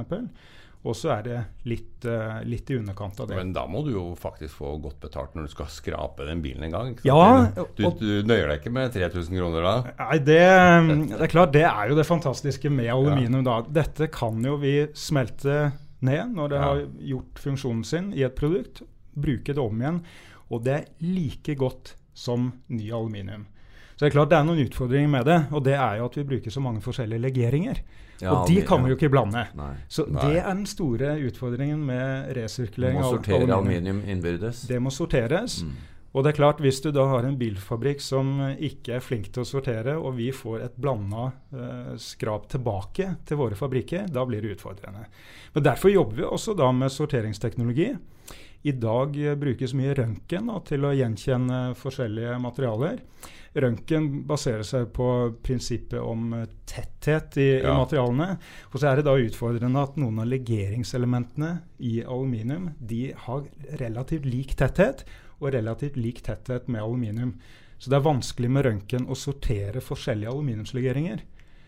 Og 0.87 0.95
så 0.95 1.11
er 1.17 1.23
det 1.27 1.39
litt, 1.67 2.05
uh, 2.07 2.39
litt, 2.47 2.69
i 2.71 2.77
underkant 2.79 3.19
av 3.23 3.31
det. 3.31 3.39
Men 3.39 3.51
da 3.57 3.65
må 3.71 3.83
du 3.83 3.91
jo 3.91 4.05
faktisk 4.19 4.61
få 4.61 4.77
godt 4.83 5.01
betalt 5.03 5.35
når 5.35 5.49
du 5.49 5.55
skal 5.57 5.71
skrape 5.73 6.29
den 6.29 6.45
bilen 6.45 6.69
en 6.69 6.77
gang. 6.77 6.93
Ja, 7.07 7.49
du, 7.57 7.83
du, 7.99 8.07
nøyer 8.27 8.53
deg 8.53 8.61
ikke 8.61 8.75
med 8.77 8.95
3000 8.95 9.41
kroner 9.41 9.67
da? 9.67 9.75
Nei, 10.05 10.21
det, 10.23 10.39
det, 11.11 11.19
er 11.27 11.33
klart. 11.33 11.55
Det 11.57 11.65
er 11.67 11.91
jo 11.91 11.99
det 11.99 12.07
fantastiske 12.07 12.71
med 12.71 12.93
aluminium. 12.95 13.43
Ja. 13.43 13.49
da. 13.49 13.81
Dette 13.83 14.11
kan 14.15 14.39
jo 14.47 14.55
vi 14.63 14.77
smelte 14.95 15.73
ned 16.07 16.37
når 16.37 16.53
det 16.53 16.61
ja. 16.61 16.71
har 16.71 16.85
gjort 17.11 17.43
funksjonen 17.43 17.85
sin 17.89 18.13
i 18.15 18.23
et 18.27 18.39
produkt. 18.39 18.85
Bruke 19.17 19.57
det 19.57 19.63
om 19.63 19.83
igjen. 19.83 20.01
Og 20.53 20.63
det 20.63 20.77
er 20.77 20.89
like 21.03 21.59
godt 21.59 21.97
som 22.17 22.53
ny 22.71 22.93
aluminium. 22.95 23.49
Så 23.97 24.05
det 24.05 24.11
er 24.11 24.13
klart 24.19 24.29
det 24.29 24.37
er 24.37 24.45
noen 24.45 24.61
utfordringer 24.61 25.09
med 25.09 25.25
det. 25.25 25.39
Og 25.57 25.65
det 25.65 25.73
er 25.73 26.03
jo 26.03 26.11
at 26.11 26.19
vi 26.19 26.27
bruker 26.29 26.53
så 26.53 26.61
mange 26.61 26.83
forskjellige 26.85 27.23
legeringer. 27.25 27.81
Ja, 28.21 28.33
og 28.33 28.49
de 28.49 28.61
kan 28.65 28.85
vi 28.85 28.93
jo 28.93 28.97
ikke 28.99 29.11
blande. 29.13 29.47
Nei. 29.57 29.73
Så 29.89 30.05
Nei. 30.09 30.21
det 30.21 30.41
er 30.43 30.49
den 30.51 30.67
store 30.69 31.17
utfordringen 31.25 31.81
med 31.89 32.33
resirkulering 32.37 33.01
aluminium. 33.01 33.17
Må 33.17 33.25
sortere 33.25 33.57
aluminium 33.57 34.03
innbyrdes. 34.05 34.65
Det 34.69 34.81
må 34.85 34.93
sorteres. 34.93 35.63
Mm. 35.65 35.77
Og 36.17 36.25
det 36.25 36.31
er 36.31 36.37
klart, 36.39 36.61
hvis 36.65 36.79
du 36.81 36.89
da 36.97 37.05
har 37.11 37.27
en 37.29 37.37
bilfabrikk 37.37 38.01
som 38.01 38.39
ikke 38.57 38.95
er 38.97 39.05
flink 39.05 39.29
til 39.35 39.43
å 39.43 39.49
sortere, 39.49 39.99
og 40.01 40.15
vi 40.17 40.31
får 40.33 40.63
et 40.65 40.79
blanda 40.81 41.27
eh, 41.53 41.91
skrap 42.01 42.47
tilbake 42.53 43.11
til 43.29 43.41
våre 43.41 43.59
fabrikker, 43.59 44.07
da 44.09 44.25
blir 44.29 44.41
det 44.41 44.55
utfordrende. 44.57 45.05
Men 45.53 45.67
Derfor 45.67 45.93
jobber 45.93 46.23
vi 46.23 46.25
også 46.25 46.57
da 46.57 46.71
med 46.73 46.95
sorteringsteknologi. 46.95 47.91
I 48.63 48.73
dag 48.73 49.17
eh, 49.21 49.37
brukes 49.39 49.75
mye 49.77 49.95
røntgen 49.99 50.51
til 50.69 50.87
å 50.87 50.95
gjenkjenne 50.97 51.59
forskjellige 51.79 52.39
materialer. 52.43 53.03
Røntgen 53.57 54.09
baserer 54.29 54.67
seg 54.69 54.91
på 54.97 55.07
prinsippet 55.45 56.01
om 56.01 56.33
eh, 56.37 56.49
tetthet 56.69 57.39
i, 57.41 57.49
ja. 57.59 57.71
i, 57.71 57.77
materialene. 57.77 58.31
Og 58.73 58.81
så 58.81 58.91
er 58.91 59.01
det 59.01 59.07
da 59.09 59.17
utfordrende 59.21 59.85
at 59.87 60.01
noen 60.01 60.21
av 60.25 60.29
legeringselementene 60.33 61.53
i 61.79 62.01
aluminium 62.05 62.73
de 62.81 63.13
har 63.27 63.47
relativt 63.83 64.29
lik 64.29 64.57
tetthet, 64.61 65.07
og 65.37 65.53
relativt 65.53 65.99
lik 66.01 66.23
tetthet 66.25 66.69
med 66.73 66.81
aluminium. 66.81 67.35
Så 67.77 67.93
det 67.93 67.99
er 67.99 68.07
vanskelig 68.07 68.49
med 68.53 68.65
røntgen 68.65 69.09
å 69.13 69.17
sortere 69.19 69.83
forskjellige 69.85 70.33
aluminiumslegeringer. 70.33 71.25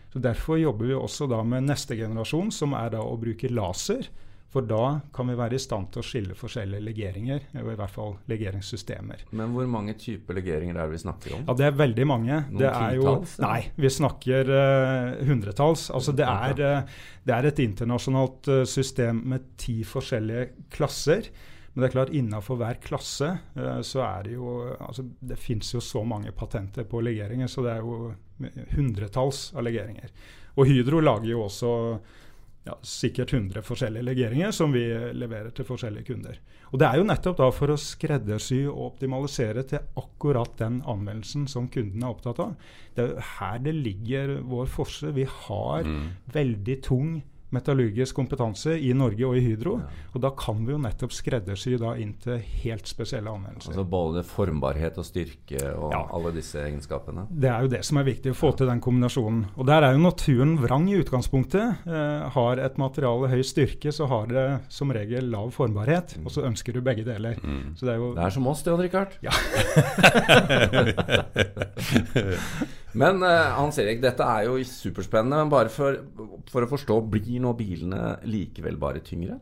Så 0.09 0.21
Derfor 0.23 0.57
jobber 0.57 0.89
vi 0.89 0.95
også 0.97 1.27
da 1.29 1.43
med 1.45 1.67
neste 1.69 1.93
generasjon, 1.97 2.49
som 2.51 2.73
er 2.73 2.95
da 2.95 3.03
å 3.05 3.17
bruke 3.21 3.51
laser 3.53 4.09
for 4.49 4.65
da 4.65 4.99
kan 5.13 5.29
vi 5.29 5.35
være 5.37 5.57
i 5.59 5.61
stand 5.61 5.91
til 5.93 6.01
å 6.01 6.05
skille 6.05 6.35
forskjellige 6.37 6.81
legeringer, 6.81 7.43
og 7.61 7.67
i 7.69 7.75
hvert 7.77 7.93
fall 7.93 8.15
legeringssystemer. 8.31 9.27
Men 9.37 9.53
hvor 9.53 9.67
mange 9.69 9.93
typer 10.01 10.39
legeringer 10.39 10.73
er 10.73 10.89
det 10.89 10.95
vi 10.95 11.01
snakker 11.03 11.35
om? 11.37 11.43
Ja, 11.45 11.55
Det 11.59 11.67
er 11.67 11.75
veldig 11.77 12.07
mange. 12.09 12.39
Noen 12.47 12.63
det 12.63 12.71
er 12.71 12.95
jo, 12.97 13.13
Nei, 13.43 13.59
vi 13.77 13.91
snakker 13.93 14.49
uh, 14.49 15.21
hundretalls. 15.29 15.85
Altså 15.93 16.15
det 16.17 16.25
er, 16.25 16.63
uh, 16.65 17.05
det 17.29 17.35
er, 17.35 17.49
et 17.51 17.61
internasjonalt 17.61 18.49
uh, 18.49 18.63
system 18.65 19.21
med 19.29 19.51
ti 19.61 19.83
forskjellige 19.85 20.65
klasser. 20.73 21.29
Men 21.69 21.83
det 21.83 21.91
er 21.91 21.93
klart, 21.99 22.13
innafor 22.17 22.57
hver 22.57 22.79
klasse 22.81 23.27
så 23.85 23.99
er 24.01 24.23
det 24.25 24.31
jo 24.33 24.55
altså 24.73 25.03
Det 25.05 25.37
fins 25.37 25.69
jo 25.75 25.79
så 25.85 26.01
mange 26.01 26.33
patenter 26.33 26.87
på 26.89 27.03
legeringer, 27.05 27.47
så 27.47 27.61
det 27.61 27.75
er 27.75 27.85
jo 27.85 28.15
hundretalls 28.73 29.51
av 29.53 29.67
legeringer. 29.67 30.09
Og 30.57 30.65
Hydro 30.67 31.03
lager 31.05 31.29
jo 31.29 31.43
også 31.45 31.69
ja, 32.69 32.77
sikkert 32.85 33.33
100 33.33 33.63
forskjellige 33.65 34.07
legeringer 34.07 34.53
som 34.55 34.73
vi 34.75 34.85
leverer 35.17 35.51
til 35.55 35.67
forskjellige 35.67 36.11
kunder. 36.11 36.39
Og 36.69 36.79
Det 36.79 36.87
er 36.87 36.99
jo 36.99 37.07
nettopp 37.07 37.39
da 37.39 37.49
for 37.55 37.73
å 37.73 37.79
skreddersy 37.81 38.61
og 38.69 38.83
optimalisere 38.91 39.65
til 39.69 39.99
akkurat 39.99 40.53
den 40.61 40.83
anvendelsen 40.85 41.47
som 41.49 41.69
kunden 41.73 42.05
er 42.05 42.13
opptatt 42.13 42.41
av. 42.45 42.53
Det 42.95 43.07
er 43.07 43.27
her 43.39 43.59
det 43.65 43.75
ligger 43.75 44.37
vår 44.45 44.69
forse. 44.69 45.13
Vi 45.15 45.25
har 45.25 45.87
mm. 45.87 46.07
veldig 46.35 46.77
tung 46.85 47.19
metallurgisk 47.55 48.15
kompetanse 48.15 48.75
i 48.77 48.91
Norge 48.97 49.25
og 49.27 49.37
i 49.37 49.43
Hydro. 49.43 49.77
Ja. 49.81 50.07
Og 50.13 50.23
da 50.23 50.31
kan 50.37 50.61
vi 50.65 50.73
jo 50.73 50.79
nettopp 50.81 51.13
skreddersy 51.15 51.75
da 51.81 51.95
inn 51.99 52.13
til 52.21 52.37
helt 52.63 52.89
spesielle 52.89 53.31
anvendelser. 53.31 53.73
Altså 53.73 53.85
Både 53.89 54.23
formbarhet 54.27 54.99
og 55.01 55.05
styrke 55.07 55.61
og 55.73 55.93
ja. 55.95 56.01
alle 56.15 56.33
disse 56.35 56.61
egenskapene? 56.61 57.25
Det 57.29 57.49
er 57.51 57.65
jo 57.65 57.71
det 57.73 57.83
som 57.87 58.01
er 58.01 58.07
viktig, 58.09 58.33
å 58.33 58.37
få 58.37 58.51
til 58.57 58.69
den 58.69 58.81
kombinasjonen. 58.83 59.45
Og 59.57 59.69
der 59.69 59.87
er 59.87 59.95
jo 59.95 60.03
naturen 60.03 60.57
vrang 60.61 60.89
i 60.91 60.99
utgangspunktet. 61.01 61.85
Eh, 61.89 62.27
har 62.35 62.63
et 62.63 62.79
materiale 62.81 63.31
høy 63.31 63.41
styrke, 63.45 63.93
så 63.95 64.09
har 64.11 64.29
det 64.31 64.47
som 64.73 64.93
regel 64.95 65.31
lav 65.33 65.51
formbarhet. 65.55 66.17
Mm. 66.17 66.27
Og 66.27 66.35
så 66.35 66.45
ønsker 66.49 66.75
du 66.75 66.81
begge 66.85 67.07
deler. 67.07 67.39
Mm. 67.43 67.75
Så 67.79 67.87
det 67.87 67.95
er 67.95 68.03
jo 68.03 68.13
Det 68.17 68.25
er 68.27 68.37
som 68.37 68.47
oss, 68.51 68.63
det, 68.65 68.73
Odd 68.73 68.83
Rikard. 68.85 69.11
Ja. 69.25 69.33
Men 72.97 73.21
uh, 73.21 73.57
Hans 73.59 73.77
Erik, 73.81 74.01
dette 74.01 74.25
er 74.25 74.47
jo 74.47 74.57
superspennende. 74.65 75.43
Men 75.43 75.51
bare 75.53 75.73
for, 75.73 75.99
for 76.49 76.65
å 76.65 76.71
forstå, 76.71 76.99
blir 77.13 77.41
nå 77.43 77.53
bilene 77.59 78.15
likevel 78.25 78.79
bare 78.81 79.03
tyngre? 79.05 79.37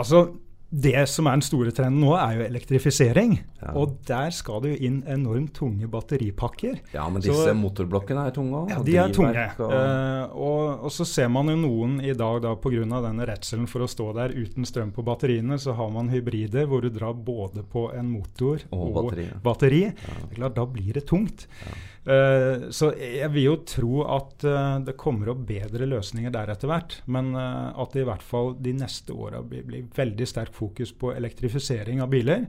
Altså, 0.00 0.24
det 0.70 1.02
som 1.10 1.26
er 1.26 1.34
den 1.34 1.42
store 1.42 1.72
trenden 1.74 1.98
nå, 2.04 2.12
er 2.14 2.36
jo 2.38 2.44
elektrifisering. 2.46 3.32
Ja. 3.58 3.72
Og 3.80 3.96
der 4.06 4.30
skal 4.34 4.62
det 4.62 4.70
jo 4.70 4.86
inn 4.86 5.00
enormt 5.10 5.52
tunge 5.58 5.88
batteripakker. 5.90 6.78
Ja, 6.94 7.08
men 7.10 7.24
disse 7.24 7.48
så, 7.48 7.54
motorblokkene 7.58 8.28
er 8.30 8.36
tunge 8.36 8.60
òg? 8.60 8.70
Ja, 8.70 8.78
de 8.86 8.94
er 9.02 9.14
tunge. 9.14 9.46
Og... 9.58 9.74
Uh, 9.74 10.38
og, 10.38 10.84
og, 10.86 10.94
så 10.94 11.06
ser 11.10 11.26
man 11.34 11.50
jo 11.50 11.58
noen 11.58 11.98
i 12.04 12.14
dag, 12.14 12.38
da 12.46 12.54
pga. 12.54 12.86
denne 12.86 13.26
redselen 13.26 13.66
for 13.70 13.82
å 13.82 13.90
stå 13.90 14.12
der 14.20 14.36
uten 14.36 14.68
strøm 14.68 14.94
på 14.94 15.02
batteriene, 15.06 15.58
så 15.58 15.74
har 15.74 15.90
man 15.90 16.12
hybrider 16.14 16.70
hvor 16.70 16.86
du 16.86 16.92
drar 16.94 17.18
både 17.18 17.66
på 17.66 17.88
en 17.96 18.14
motor 18.14 18.62
og, 18.70 18.78
og 18.78 18.96
batteri. 19.00 19.28
batteri. 19.42 19.84
Ja. 19.90 20.18
Det 20.20 20.30
er 20.30 20.36
klart, 20.38 20.58
da 20.60 20.68
blir 20.70 20.94
det 20.94 21.08
tungt. 21.10 21.48
Ja. 21.66 21.78
Uh, 22.00 22.70
så 22.72 22.94
jeg 22.96 23.28
vil 23.34 23.44
jo 23.44 23.56
tro 23.68 24.00
at 24.08 24.44
uh, 24.48 24.78
det 24.80 24.96
kommer 25.00 25.34
opp 25.34 25.42
bedre 25.50 25.84
løsninger 25.88 26.32
der 26.32 26.52
etter 26.54 26.70
hvert. 26.70 26.98
Men 27.12 27.34
uh, 27.36 27.76
at 27.76 27.94
det 27.94 28.04
i 28.04 28.08
hvert 28.08 28.24
fall 28.24 28.54
de 28.62 28.74
neste 28.78 29.12
åra 29.12 29.42
blir, 29.44 29.88
veldig 29.96 30.28
sterk 30.28 30.54
fokus 30.56 30.94
på 30.96 31.12
elektrifisering 31.16 32.00
av 32.00 32.12
biler. 32.12 32.46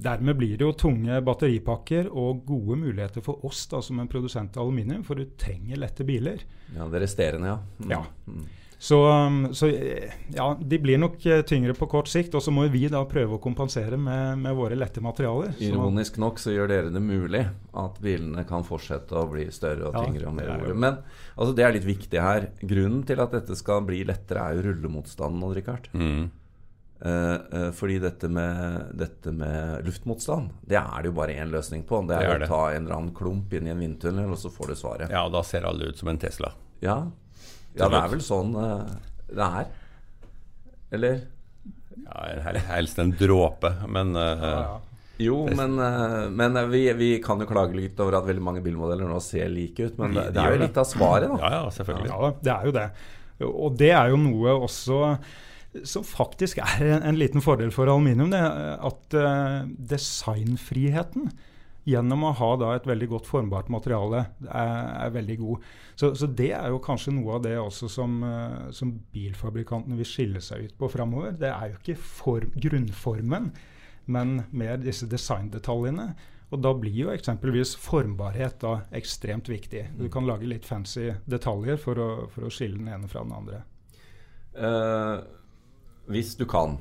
Dermed 0.00 0.38
blir 0.38 0.56
det 0.56 0.64
jo 0.64 0.72
tunge 0.80 1.18
batteripakker 1.20 2.08
og 2.08 2.46
gode 2.48 2.78
muligheter 2.80 3.24
for 3.24 3.44
oss 3.44 3.66
da, 3.68 3.82
som 3.84 4.00
en 4.00 4.08
produsent 4.08 4.56
av 4.56 4.64
aluminium, 4.64 5.04
for 5.04 5.20
du 5.20 5.36
trenger 5.36 5.76
lette 5.82 6.06
biler. 6.08 6.40
Ja, 6.72 6.88
Det 6.88 7.02
resterende, 7.04 7.52
ja. 7.52 7.58
Mm. 7.84 7.92
ja. 7.92 8.00
Så, 8.80 9.10
um, 9.26 9.54
så, 9.54 9.68
ja, 10.32 10.58
de 10.60 10.78
blir 10.80 10.96
nok 10.98 11.26
eh, 11.26 11.42
tyngre 11.44 11.74
på 11.76 11.84
kort 11.86 12.08
sikt. 12.08 12.32
Og 12.34 12.40
så 12.40 12.52
må 12.54 12.64
vi 12.72 12.86
da 12.88 13.02
prøve 13.04 13.36
å 13.36 13.42
kompensere 13.42 13.98
med, 14.00 14.40
med 14.40 14.56
våre 14.56 14.78
lette 14.78 15.02
materialer. 15.04 15.52
Ironisk 15.60 16.16
nok 16.22 16.40
så 16.40 16.54
gjør 16.54 16.72
dere 16.72 16.94
det 16.94 17.02
mulig 17.04 17.42
at 17.76 18.00
bilene 18.00 18.46
kan 18.48 18.64
fortsette 18.64 19.20
å 19.20 19.26
bli 19.28 19.50
større 19.52 19.90
og 19.90 19.98
tyngre 20.00 20.30
og 20.30 20.38
mer 20.38 20.48
volum. 20.54 20.80
Men 20.80 20.96
altså, 21.36 21.52
det 21.58 21.66
er 21.66 21.76
litt 21.76 21.88
viktig 21.90 22.24
her. 22.24 22.48
Grunnen 22.64 23.04
til 23.04 23.20
at 23.20 23.36
dette 23.36 23.58
skal 23.60 23.84
bli 23.84 24.00
lettere, 24.08 24.48
er 24.48 24.56
jo 24.56 24.70
rullemotstanden, 24.70 25.44
Odd 25.44 25.60
Rikard. 25.60 25.92
Mm. 25.92 26.30
Eh, 27.04 27.36
uh, 27.52 27.70
fordi 27.76 28.00
dette 28.00 28.32
med, 28.32 28.96
dette 28.96 29.32
med, 29.32 29.84
luftmotstand, 29.84 30.56
det 30.68 30.80
er 30.80 31.04
det 31.04 31.12
jo 31.12 31.20
bare 31.20 31.36
én 31.36 31.52
løsning 31.52 31.84
på. 31.84 32.00
Det 32.08 32.16
er, 32.16 32.32
det 32.32 32.32
er 32.32 32.48
å 32.48 32.54
ta 32.56 32.64
en 32.72 32.86
eller 32.86 32.96
annen 32.96 33.14
klump 33.16 33.52
inn 33.56 33.68
i 33.68 33.76
en 33.76 33.84
vindtunnel, 33.84 34.32
og 34.32 34.40
så 34.40 34.48
får 34.52 34.72
du 34.72 34.80
svaret. 34.86 35.12
Ja, 35.12 35.28
og 35.28 35.36
da 35.36 35.44
ser 35.44 35.68
alle 35.68 35.92
ut 35.92 36.00
som 36.00 36.08
en 36.12 36.20
Tesla. 36.20 36.56
Ja, 36.80 37.02
ja, 37.78 37.88
det 37.88 37.98
er 38.00 38.12
vel 38.14 38.22
sånn 38.24 38.54
uh, 38.56 38.86
det 39.30 39.46
er. 39.46 39.68
Eller? 40.96 41.20
Ja, 42.00 42.54
helst 42.72 42.98
en 42.98 43.12
dråpe, 43.14 43.72
men 43.88 44.14
uh, 44.18 44.22
ja, 44.22 44.54
ja. 44.60 44.78
Jo, 45.20 45.42
men, 45.52 45.74
eh, 45.84 46.30
men 46.32 46.54
vi, 46.70 46.86
vi, 46.96 47.10
kan 47.20 47.42
jo 47.42 47.44
klage 47.44 47.76
litt 47.76 47.98
over 48.00 48.16
at 48.16 48.24
veldig 48.24 48.40
mange 48.40 48.62
bilmodeller 48.64 49.04
nå 49.04 49.18
ser 49.20 49.50
like 49.52 49.90
ut. 49.90 49.98
Men 50.00 50.14
det, 50.16 50.30
det 50.32 50.40
er 50.40 50.54
jo 50.54 50.62
litt 50.62 50.80
av 50.80 50.86
svaret, 50.88 51.28
da. 51.28 51.40
Ja, 51.42 51.50
ja, 51.58 51.74
selvfølgelig. 51.76 52.08
Ja, 52.08 52.30
det 52.40 52.54
er 52.54 52.64
jo 52.64 52.72
det. 52.78 52.86
Og 53.50 53.76
det 53.80 53.90
er 53.98 54.14
jo 54.14 54.20
noe 54.22 54.54
også 54.64 55.02
som 55.86 56.06
faktisk 56.06 56.58
er 56.64 56.96
en, 56.96 57.04
en 57.12 57.18
liten 57.20 57.44
fordel 57.44 57.70
for 57.74 57.90
aluminium. 57.92 58.32
Det, 58.32 58.40
at 58.88 59.16
uh, 59.20 59.68
designfriheten 59.92 61.28
gjennom 61.88 62.26
å 62.28 62.32
ha 62.36 62.50
da 62.60 62.72
et 62.76 62.86
veldig 62.88 63.08
godt 63.14 63.28
formbart 63.28 63.70
materiale 63.72 64.24
er, 64.46 64.72
er 65.06 65.14
veldig 65.14 65.36
god. 65.40 65.68
Så, 65.94 66.12
så, 66.18 66.28
det 66.28 66.50
er 66.56 66.68
jo 66.72 66.82
kanskje 66.84 67.14
noe 67.16 67.38
av 67.38 67.44
det 67.46 67.56
også 67.60 67.88
som, 67.92 68.18
uh, 68.24 68.68
som 68.76 68.92
bilfabrikantene 69.14 69.98
vil 70.00 70.08
skille 70.08 70.42
seg 70.44 70.68
ut 70.68 70.76
på 70.80 70.90
framover. 70.92 71.32
Det 71.40 71.50
er 71.52 71.72
jo 71.72 71.80
ikke 71.80 71.96
form, 72.00 72.52
grunnformen, 72.56 73.50
men 74.10 74.36
mer 74.50 74.78
disse 74.82 75.08
designdetaljene. 75.10 76.10
Og 76.50 76.62
da 76.64 76.72
blir 76.74 76.96
jo 76.96 77.10
eksempelvis 77.14 77.76
formbarhet 77.78 78.56
da 78.62 78.80
ekstremt 78.96 79.48
viktig. 79.48 79.84
Du 79.98 80.08
kan 80.10 80.26
lage 80.26 80.48
litt 80.50 80.66
fancy 80.66 81.12
detaljer 81.30 81.78
for 81.78 82.00
å, 82.02 82.08
for 82.32 82.48
å 82.48 82.52
skille 82.52 82.80
den 82.80 82.90
ene 82.90 83.10
fra 83.10 83.22
den 83.22 83.36
andre. 83.36 83.62
Uh, 84.50 85.22
hvis 86.10 86.34
du 86.34 86.42
kan, 86.50 86.80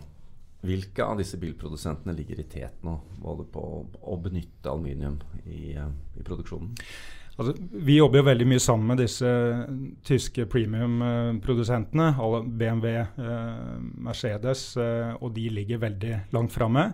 hvilke 0.66 1.06
av 1.06 1.20
disse 1.22 1.40
bilprodusentene 1.40 2.16
ligger 2.18 2.42
i 2.42 2.50
tet 2.52 2.84
nå, 2.84 2.98
både 3.22 3.46
på 3.54 3.64
å 3.86 4.20
benytte 4.20 4.72
aluminium 4.72 5.20
i, 5.46 5.78
uh, 5.78 5.88
i 6.20 6.26
produksjonen? 6.26 6.76
Altså, 7.40 7.54
vi 7.72 7.96
jobber 7.96 8.20
jo 8.20 8.28
veldig 8.28 8.46
mye 8.52 8.60
sammen 8.60 8.90
med 8.92 9.00
disse 9.00 9.30
tyske 10.04 10.44
premium-produsentene. 10.52 12.10
BMW, 12.60 12.98
eh, 13.00 13.78
Mercedes, 14.04 14.76
eh, 14.76 15.14
og 15.24 15.32
de 15.38 15.46
ligger 15.48 15.80
veldig 15.80 16.18
langt 16.36 16.52
framme. 16.52 16.92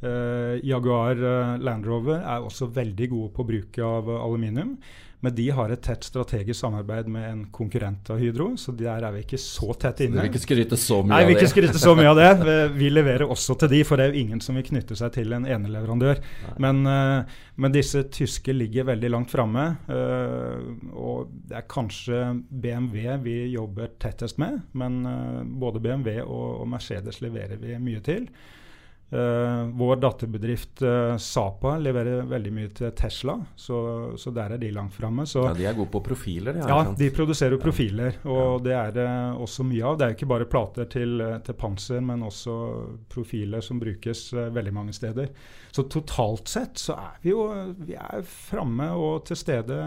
Eh, 0.00 0.60
Jaguar 0.64 1.18
uh, 1.18 1.58
Land 1.60 1.84
Rover 1.86 2.22
er 2.22 2.40
også 2.40 2.70
veldig 2.72 3.10
gode 3.10 3.32
på 3.34 3.44
bruk 3.44 3.78
av 3.84 4.08
aluminium. 4.08 4.78
Men 5.20 5.34
de 5.36 5.46
har 5.52 5.72
et 5.72 5.82
tett 5.84 6.04
strategisk 6.04 6.60
samarbeid 6.60 7.08
med 7.12 7.26
en 7.28 7.40
konkurrent 7.52 8.08
av 8.10 8.20
Hydro, 8.22 8.54
så 8.56 8.72
der 8.72 9.04
er 9.04 9.12
vi 9.12 9.20
ikke 9.26 9.40
så 9.40 9.74
tett 9.76 10.00
inne. 10.06 10.16
Du 10.16 10.22
vil 10.22 10.30
ikke 10.30 10.42
skryte 10.46 10.78
så 10.80 11.02
mye 11.02 11.12
Nei, 11.12 11.18
vi 11.26 11.34
vil 11.34 11.40
ikke 11.42 11.52
skryte 11.52 11.82
så 11.82 11.92
mye 11.98 12.12
av 12.12 12.20
det. 12.20 12.28
Vi, 12.50 12.54
vi 12.80 12.88
leverer 12.92 13.28
også 13.28 13.54
til 13.60 13.70
de, 13.72 13.80
for 13.84 14.00
det 14.00 14.06
er 14.06 14.14
jo 14.14 14.22
ingen 14.22 14.40
som 14.42 14.56
vil 14.56 14.64
knytte 14.64 14.96
seg 14.96 15.12
til 15.14 15.34
en 15.36 15.44
eneleverandør. 15.44 16.22
Men, 16.62 16.80
men, 16.86 17.74
disse 17.74 18.02
tyske 18.12 18.54
ligger 18.54 18.88
veldig 18.88 19.10
langt 19.12 19.32
framme. 19.32 19.66
og 20.92 21.34
det 21.50 21.58
er 21.60 21.68
kanskje 21.70 22.22
BMW 22.48 23.18
vi 23.24 23.36
jobber 23.52 23.92
tettest 24.00 24.40
med, 24.40 24.62
men 24.72 25.02
både 25.60 25.82
BMW 25.84 26.22
og, 26.24 26.62
og 26.62 26.72
Mercedes 26.72 27.20
leverer 27.20 27.60
vi 27.60 27.76
mye 27.82 28.00
til. 28.04 28.30
Uh, 29.10 29.66
vår 29.74 29.96
datterbedrift 29.96 30.82
uh, 30.82 31.16
Sapa 31.16 31.72
leverer 31.82 32.28
veldig 32.30 32.50
mye 32.54 32.68
til 32.78 32.92
Tesla, 32.94 33.34
så, 33.58 33.78
så 34.14 34.30
der 34.30 34.54
er 34.54 34.60
de 34.62 34.68
langt 34.70 34.94
framme. 34.94 35.24
Ja, 35.26 35.50
de 35.56 35.66
er 35.66 35.74
gode 35.74 35.90
på 35.90 36.02
profiler? 36.06 36.60
Ja, 36.62 36.84
de 36.94 37.08
produserer 37.14 37.58
profiler, 37.58 38.20
og 38.22 38.38
ja. 38.38 38.60
det 38.68 38.76
er 38.78 38.92
det 39.00 39.06
uh, 39.10 39.40
også 39.42 39.66
mye 39.66 39.88
av. 39.88 39.98
Det 39.98 40.06
er 40.06 40.14
ikke 40.14 40.30
bare 40.30 40.46
plater 40.52 40.86
til, 40.94 41.24
til 41.42 41.58
panser, 41.58 42.04
men 42.06 42.22
også 42.28 42.54
profiler 43.10 43.64
som 43.66 43.82
brukes 43.82 44.28
veldig 44.30 44.74
mange 44.78 44.94
steder. 44.94 45.32
Så 45.74 45.88
totalt 45.90 46.46
sett 46.50 46.78
så 46.78 46.94
er 46.94 47.18
vi 47.24 47.34
jo 47.34 47.48
vi 47.82 47.98
er 47.98 48.22
framme 48.26 48.92
og 48.94 49.24
til 49.26 49.38
stede 49.42 49.80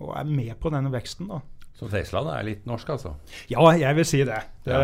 og 0.00 0.12
er 0.20 0.28
med 0.28 0.52
på 0.60 0.72
denne 0.74 0.92
veksten, 0.92 1.32
da. 1.32 1.40
Så 1.80 1.88
Teslaen 1.88 2.28
er 2.28 2.42
litt 2.44 2.66
norsk, 2.68 2.90
altså? 2.92 3.14
Ja, 3.48 3.62
jeg 3.72 3.96
vil 3.96 4.04
si 4.04 4.18
det. 4.28 4.42
det, 4.66 4.74
ja, 4.74 4.80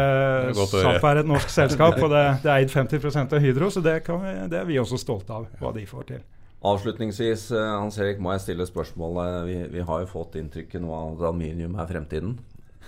det 0.48 0.78
er 0.80 1.02
er 1.10 1.20
et 1.20 1.28
norsk 1.28 1.50
selskap, 1.52 1.98
og 2.06 2.08
det, 2.08 2.22
det 2.40 2.48
er 2.48 2.62
eid 2.62 2.72
50 2.72 3.18
av 3.26 3.42
Hydro, 3.44 3.68
så 3.74 3.82
det, 3.84 3.98
vi, 4.08 4.32
det, 4.48 4.62
er 4.62 4.64
vi 4.64 4.78
også 4.80 4.96
stolte 5.02 5.36
av, 5.36 5.44
hva 5.60 5.74
de 5.76 5.84
får 5.90 6.08
til. 6.14 6.24
Avslutningsvis, 6.66 7.50
eh, 7.52 7.74
Hans 7.76 7.98
Erik, 8.00 8.22
må 8.22 8.32
jeg 8.32 8.46
stille 8.46 8.64
spørsmålet. 8.64 9.42
Vi, 9.44 9.58
vi 9.76 9.84
har 9.84 10.06
jo 10.06 10.08
fått 10.08 10.38
inntrykket 10.40 10.80
nå 10.80 10.94
av 10.96 11.10
at 11.18 11.26
aluminium 11.28 11.76
er 11.76 11.90
fremtiden. 11.90 12.38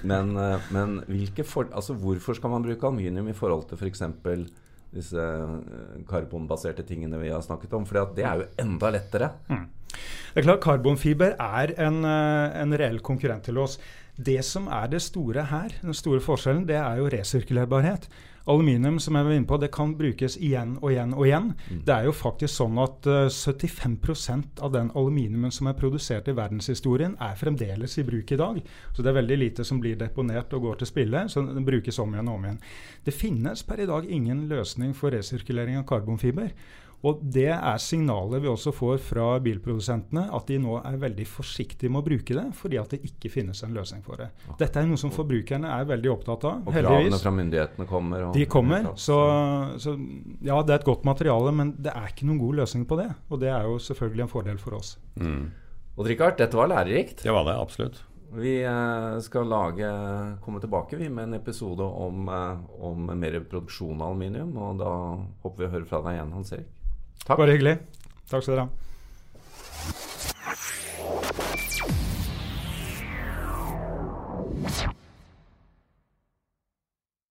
Men, 0.09 0.33
eh, 0.40 0.70
men 0.72 1.02
for, 1.44 1.68
altså, 1.68 1.92
hvorfor 2.00 2.38
skal 2.38 2.56
man 2.56 2.64
bruke 2.64 2.88
aluminium 2.88 3.28
i 3.28 3.37
forhold 3.37 3.68
til 3.68 3.76
f.eks. 3.76 4.06
For 4.24 4.48
disse 4.96 5.20
eh, 5.20 6.00
karbonbaserte 6.09 6.87
tingene 6.88 7.20
vi 7.20 7.28
har 7.35 7.44
snakket 7.44 7.76
om? 7.76 7.85
For 7.85 8.09
det 8.16 8.24
er 8.24 8.40
jo 8.40 8.48
enda 8.64 8.96
lettere. 8.96 9.35
Mm. 9.52 9.66
Det 10.34 10.42
er 10.42 10.48
klart 10.48 10.64
Karbonfiber 10.64 11.34
er 11.38 11.74
en, 11.82 12.04
en 12.04 12.78
reell 12.78 13.00
konkurrent 13.04 13.48
til 13.48 13.58
oss. 13.58 13.78
Det 14.18 14.40
som 14.42 14.66
er 14.66 14.88
det 14.90 15.02
store 15.04 15.44
her, 15.46 15.74
den 15.82 15.94
store 15.94 16.20
forskjellen, 16.20 16.66
det 16.66 16.76
er 16.80 16.98
jo 16.98 17.11
resirkulerbarhet. 17.12 18.08
Aluminium 18.48 18.96
som 18.98 19.14
jeg 19.14 19.26
var 19.26 19.34
inne 19.37 19.46
på, 19.46 19.58
det 19.61 19.68
kan 19.74 19.92
brukes 19.94 20.38
igjen 20.40 20.72
og 20.80 20.88
igjen 20.90 21.12
og 21.12 21.26
igjen. 21.26 21.50
Mm. 21.68 21.82
Det 21.84 21.94
er 21.94 22.06
jo 22.08 22.14
faktisk 22.16 22.54
sånn 22.54 22.80
at 22.80 23.06
uh, 23.06 23.18
eh, 23.28 23.68
75% 23.68 24.62
av 24.64 24.72
den 24.72 24.88
aluminiumen 24.96 25.52
som 25.52 25.68
er 25.68 25.76
produsert 25.76 26.30
i 26.32 26.34
verdenshistorien, 26.38 27.18
er 27.20 27.37
fremdeles 27.37 27.98
i 28.00 28.06
bruk 28.08 28.32
i 28.32 28.40
dag. 28.40 28.62
Så 28.96 29.04
det 29.04 29.12
er 29.12 29.18
veldig 29.20 29.38
lite 29.38 29.68
som 29.68 29.82
blir 29.84 30.00
deponert 30.00 30.56
og 30.56 30.64
går 30.64 30.80
til 30.80 30.90
spille. 30.90 31.26
Så 31.28 31.44
den 31.44 31.68
brukes 31.68 32.00
om 32.00 32.16
igjen 32.16 32.32
og 32.32 32.40
om 32.40 32.48
igjen. 32.48 32.61
Det 33.04 33.16
finnes 33.16 33.62
per 33.68 33.84
i 33.84 33.88
dag 33.90 34.08
ingen 34.08 34.46
løsning 34.48 34.96
for 34.96 35.12
resirkulering 35.12 35.78
av 35.82 35.87
karbonfiber. 35.92 36.50
Og 37.06 37.20
Det 37.22 37.50
er 37.54 37.78
signalet 37.78 38.42
vi 38.42 38.50
også 38.50 38.72
får 38.74 38.96
fra 39.02 39.26
bilprodusentene, 39.42 40.24
at 40.34 40.48
de 40.50 40.56
nå 40.62 40.80
er 40.80 40.96
veldig 40.98 41.26
forsiktige 41.30 41.92
med 41.94 42.02
å 42.02 42.06
bruke 42.08 42.34
det, 42.34 42.46
fordi 42.58 42.80
at 42.80 42.94
det 42.94 43.00
ikke 43.06 43.30
finnes 43.30 43.62
en 43.62 43.76
løsning 43.76 44.02
for 44.06 44.18
det. 44.18 44.30
Dette 44.58 44.82
er 44.82 44.88
noe 44.88 44.98
som 44.98 45.12
forbrukerne 45.14 45.70
er 45.76 45.87
veldig 45.88 46.11
opptatt 46.16 46.48
av. 46.50 46.66
Og 46.66 46.74
kravene 46.74 47.22
fra 47.22 47.34
myndighetene 47.34 47.87
kommer? 47.88 48.26
de 48.34 48.48
kommer. 48.50 48.90
Så, 48.98 49.18
så, 49.78 49.94
ja, 50.42 50.58
det 50.66 50.74
er 50.74 50.80
et 50.80 50.90
godt 50.90 51.06
materiale, 51.06 51.54
men 51.54 51.76
det 51.78 51.94
er 51.94 52.11
ikke 52.11 52.26
noen 52.26 52.42
god 52.42 52.62
løsning 52.64 52.87
på 52.88 52.98
det. 52.98 53.08
Og 53.30 53.42
det 53.44 53.52
er 53.54 53.70
jo 53.70 53.78
selvfølgelig 53.82 54.26
en 54.26 54.34
fordel 54.34 54.58
for 54.62 54.78
oss. 54.80 54.96
Mm. 55.22 55.50
Og 55.98 56.06
Richard, 56.06 56.38
dette 56.38 56.58
var 56.58 56.70
lærerikt. 56.70 57.22
Det 57.22 57.34
var 57.34 57.46
det, 57.46 57.58
absolutt. 57.58 58.02
Vi 58.34 58.58
eh, 58.61 59.18
skal 59.24 59.48
lage, 59.48 59.88
komme 60.44 60.61
tilbake 60.61 60.98
vi 61.00 61.08
med 61.08 61.30
en 61.30 61.38
episode 61.38 61.82
om, 61.82 62.26
eh, 62.28 62.58
om 62.84 63.06
mer 63.18 63.38
produksjon 63.40 64.02
av 64.02 64.12
aluminium. 64.12 64.52
Og 64.58 64.82
da 64.82 64.90
håper 65.44 65.62
vi 65.62 65.68
å 65.68 65.72
høre 65.78 65.88
fra 65.88 66.02
deg 66.04 66.18
igjen, 66.18 66.34
Hans 66.37 66.52
Erik. 66.58 66.74
Takk. 67.28 67.38
Bare 67.38 67.52
hyggelig. 67.52 67.78
Takk 68.30 68.42
skal 68.42 68.54
dere 68.56 68.66
ha. 68.66 68.68
Yeah. 74.68 74.97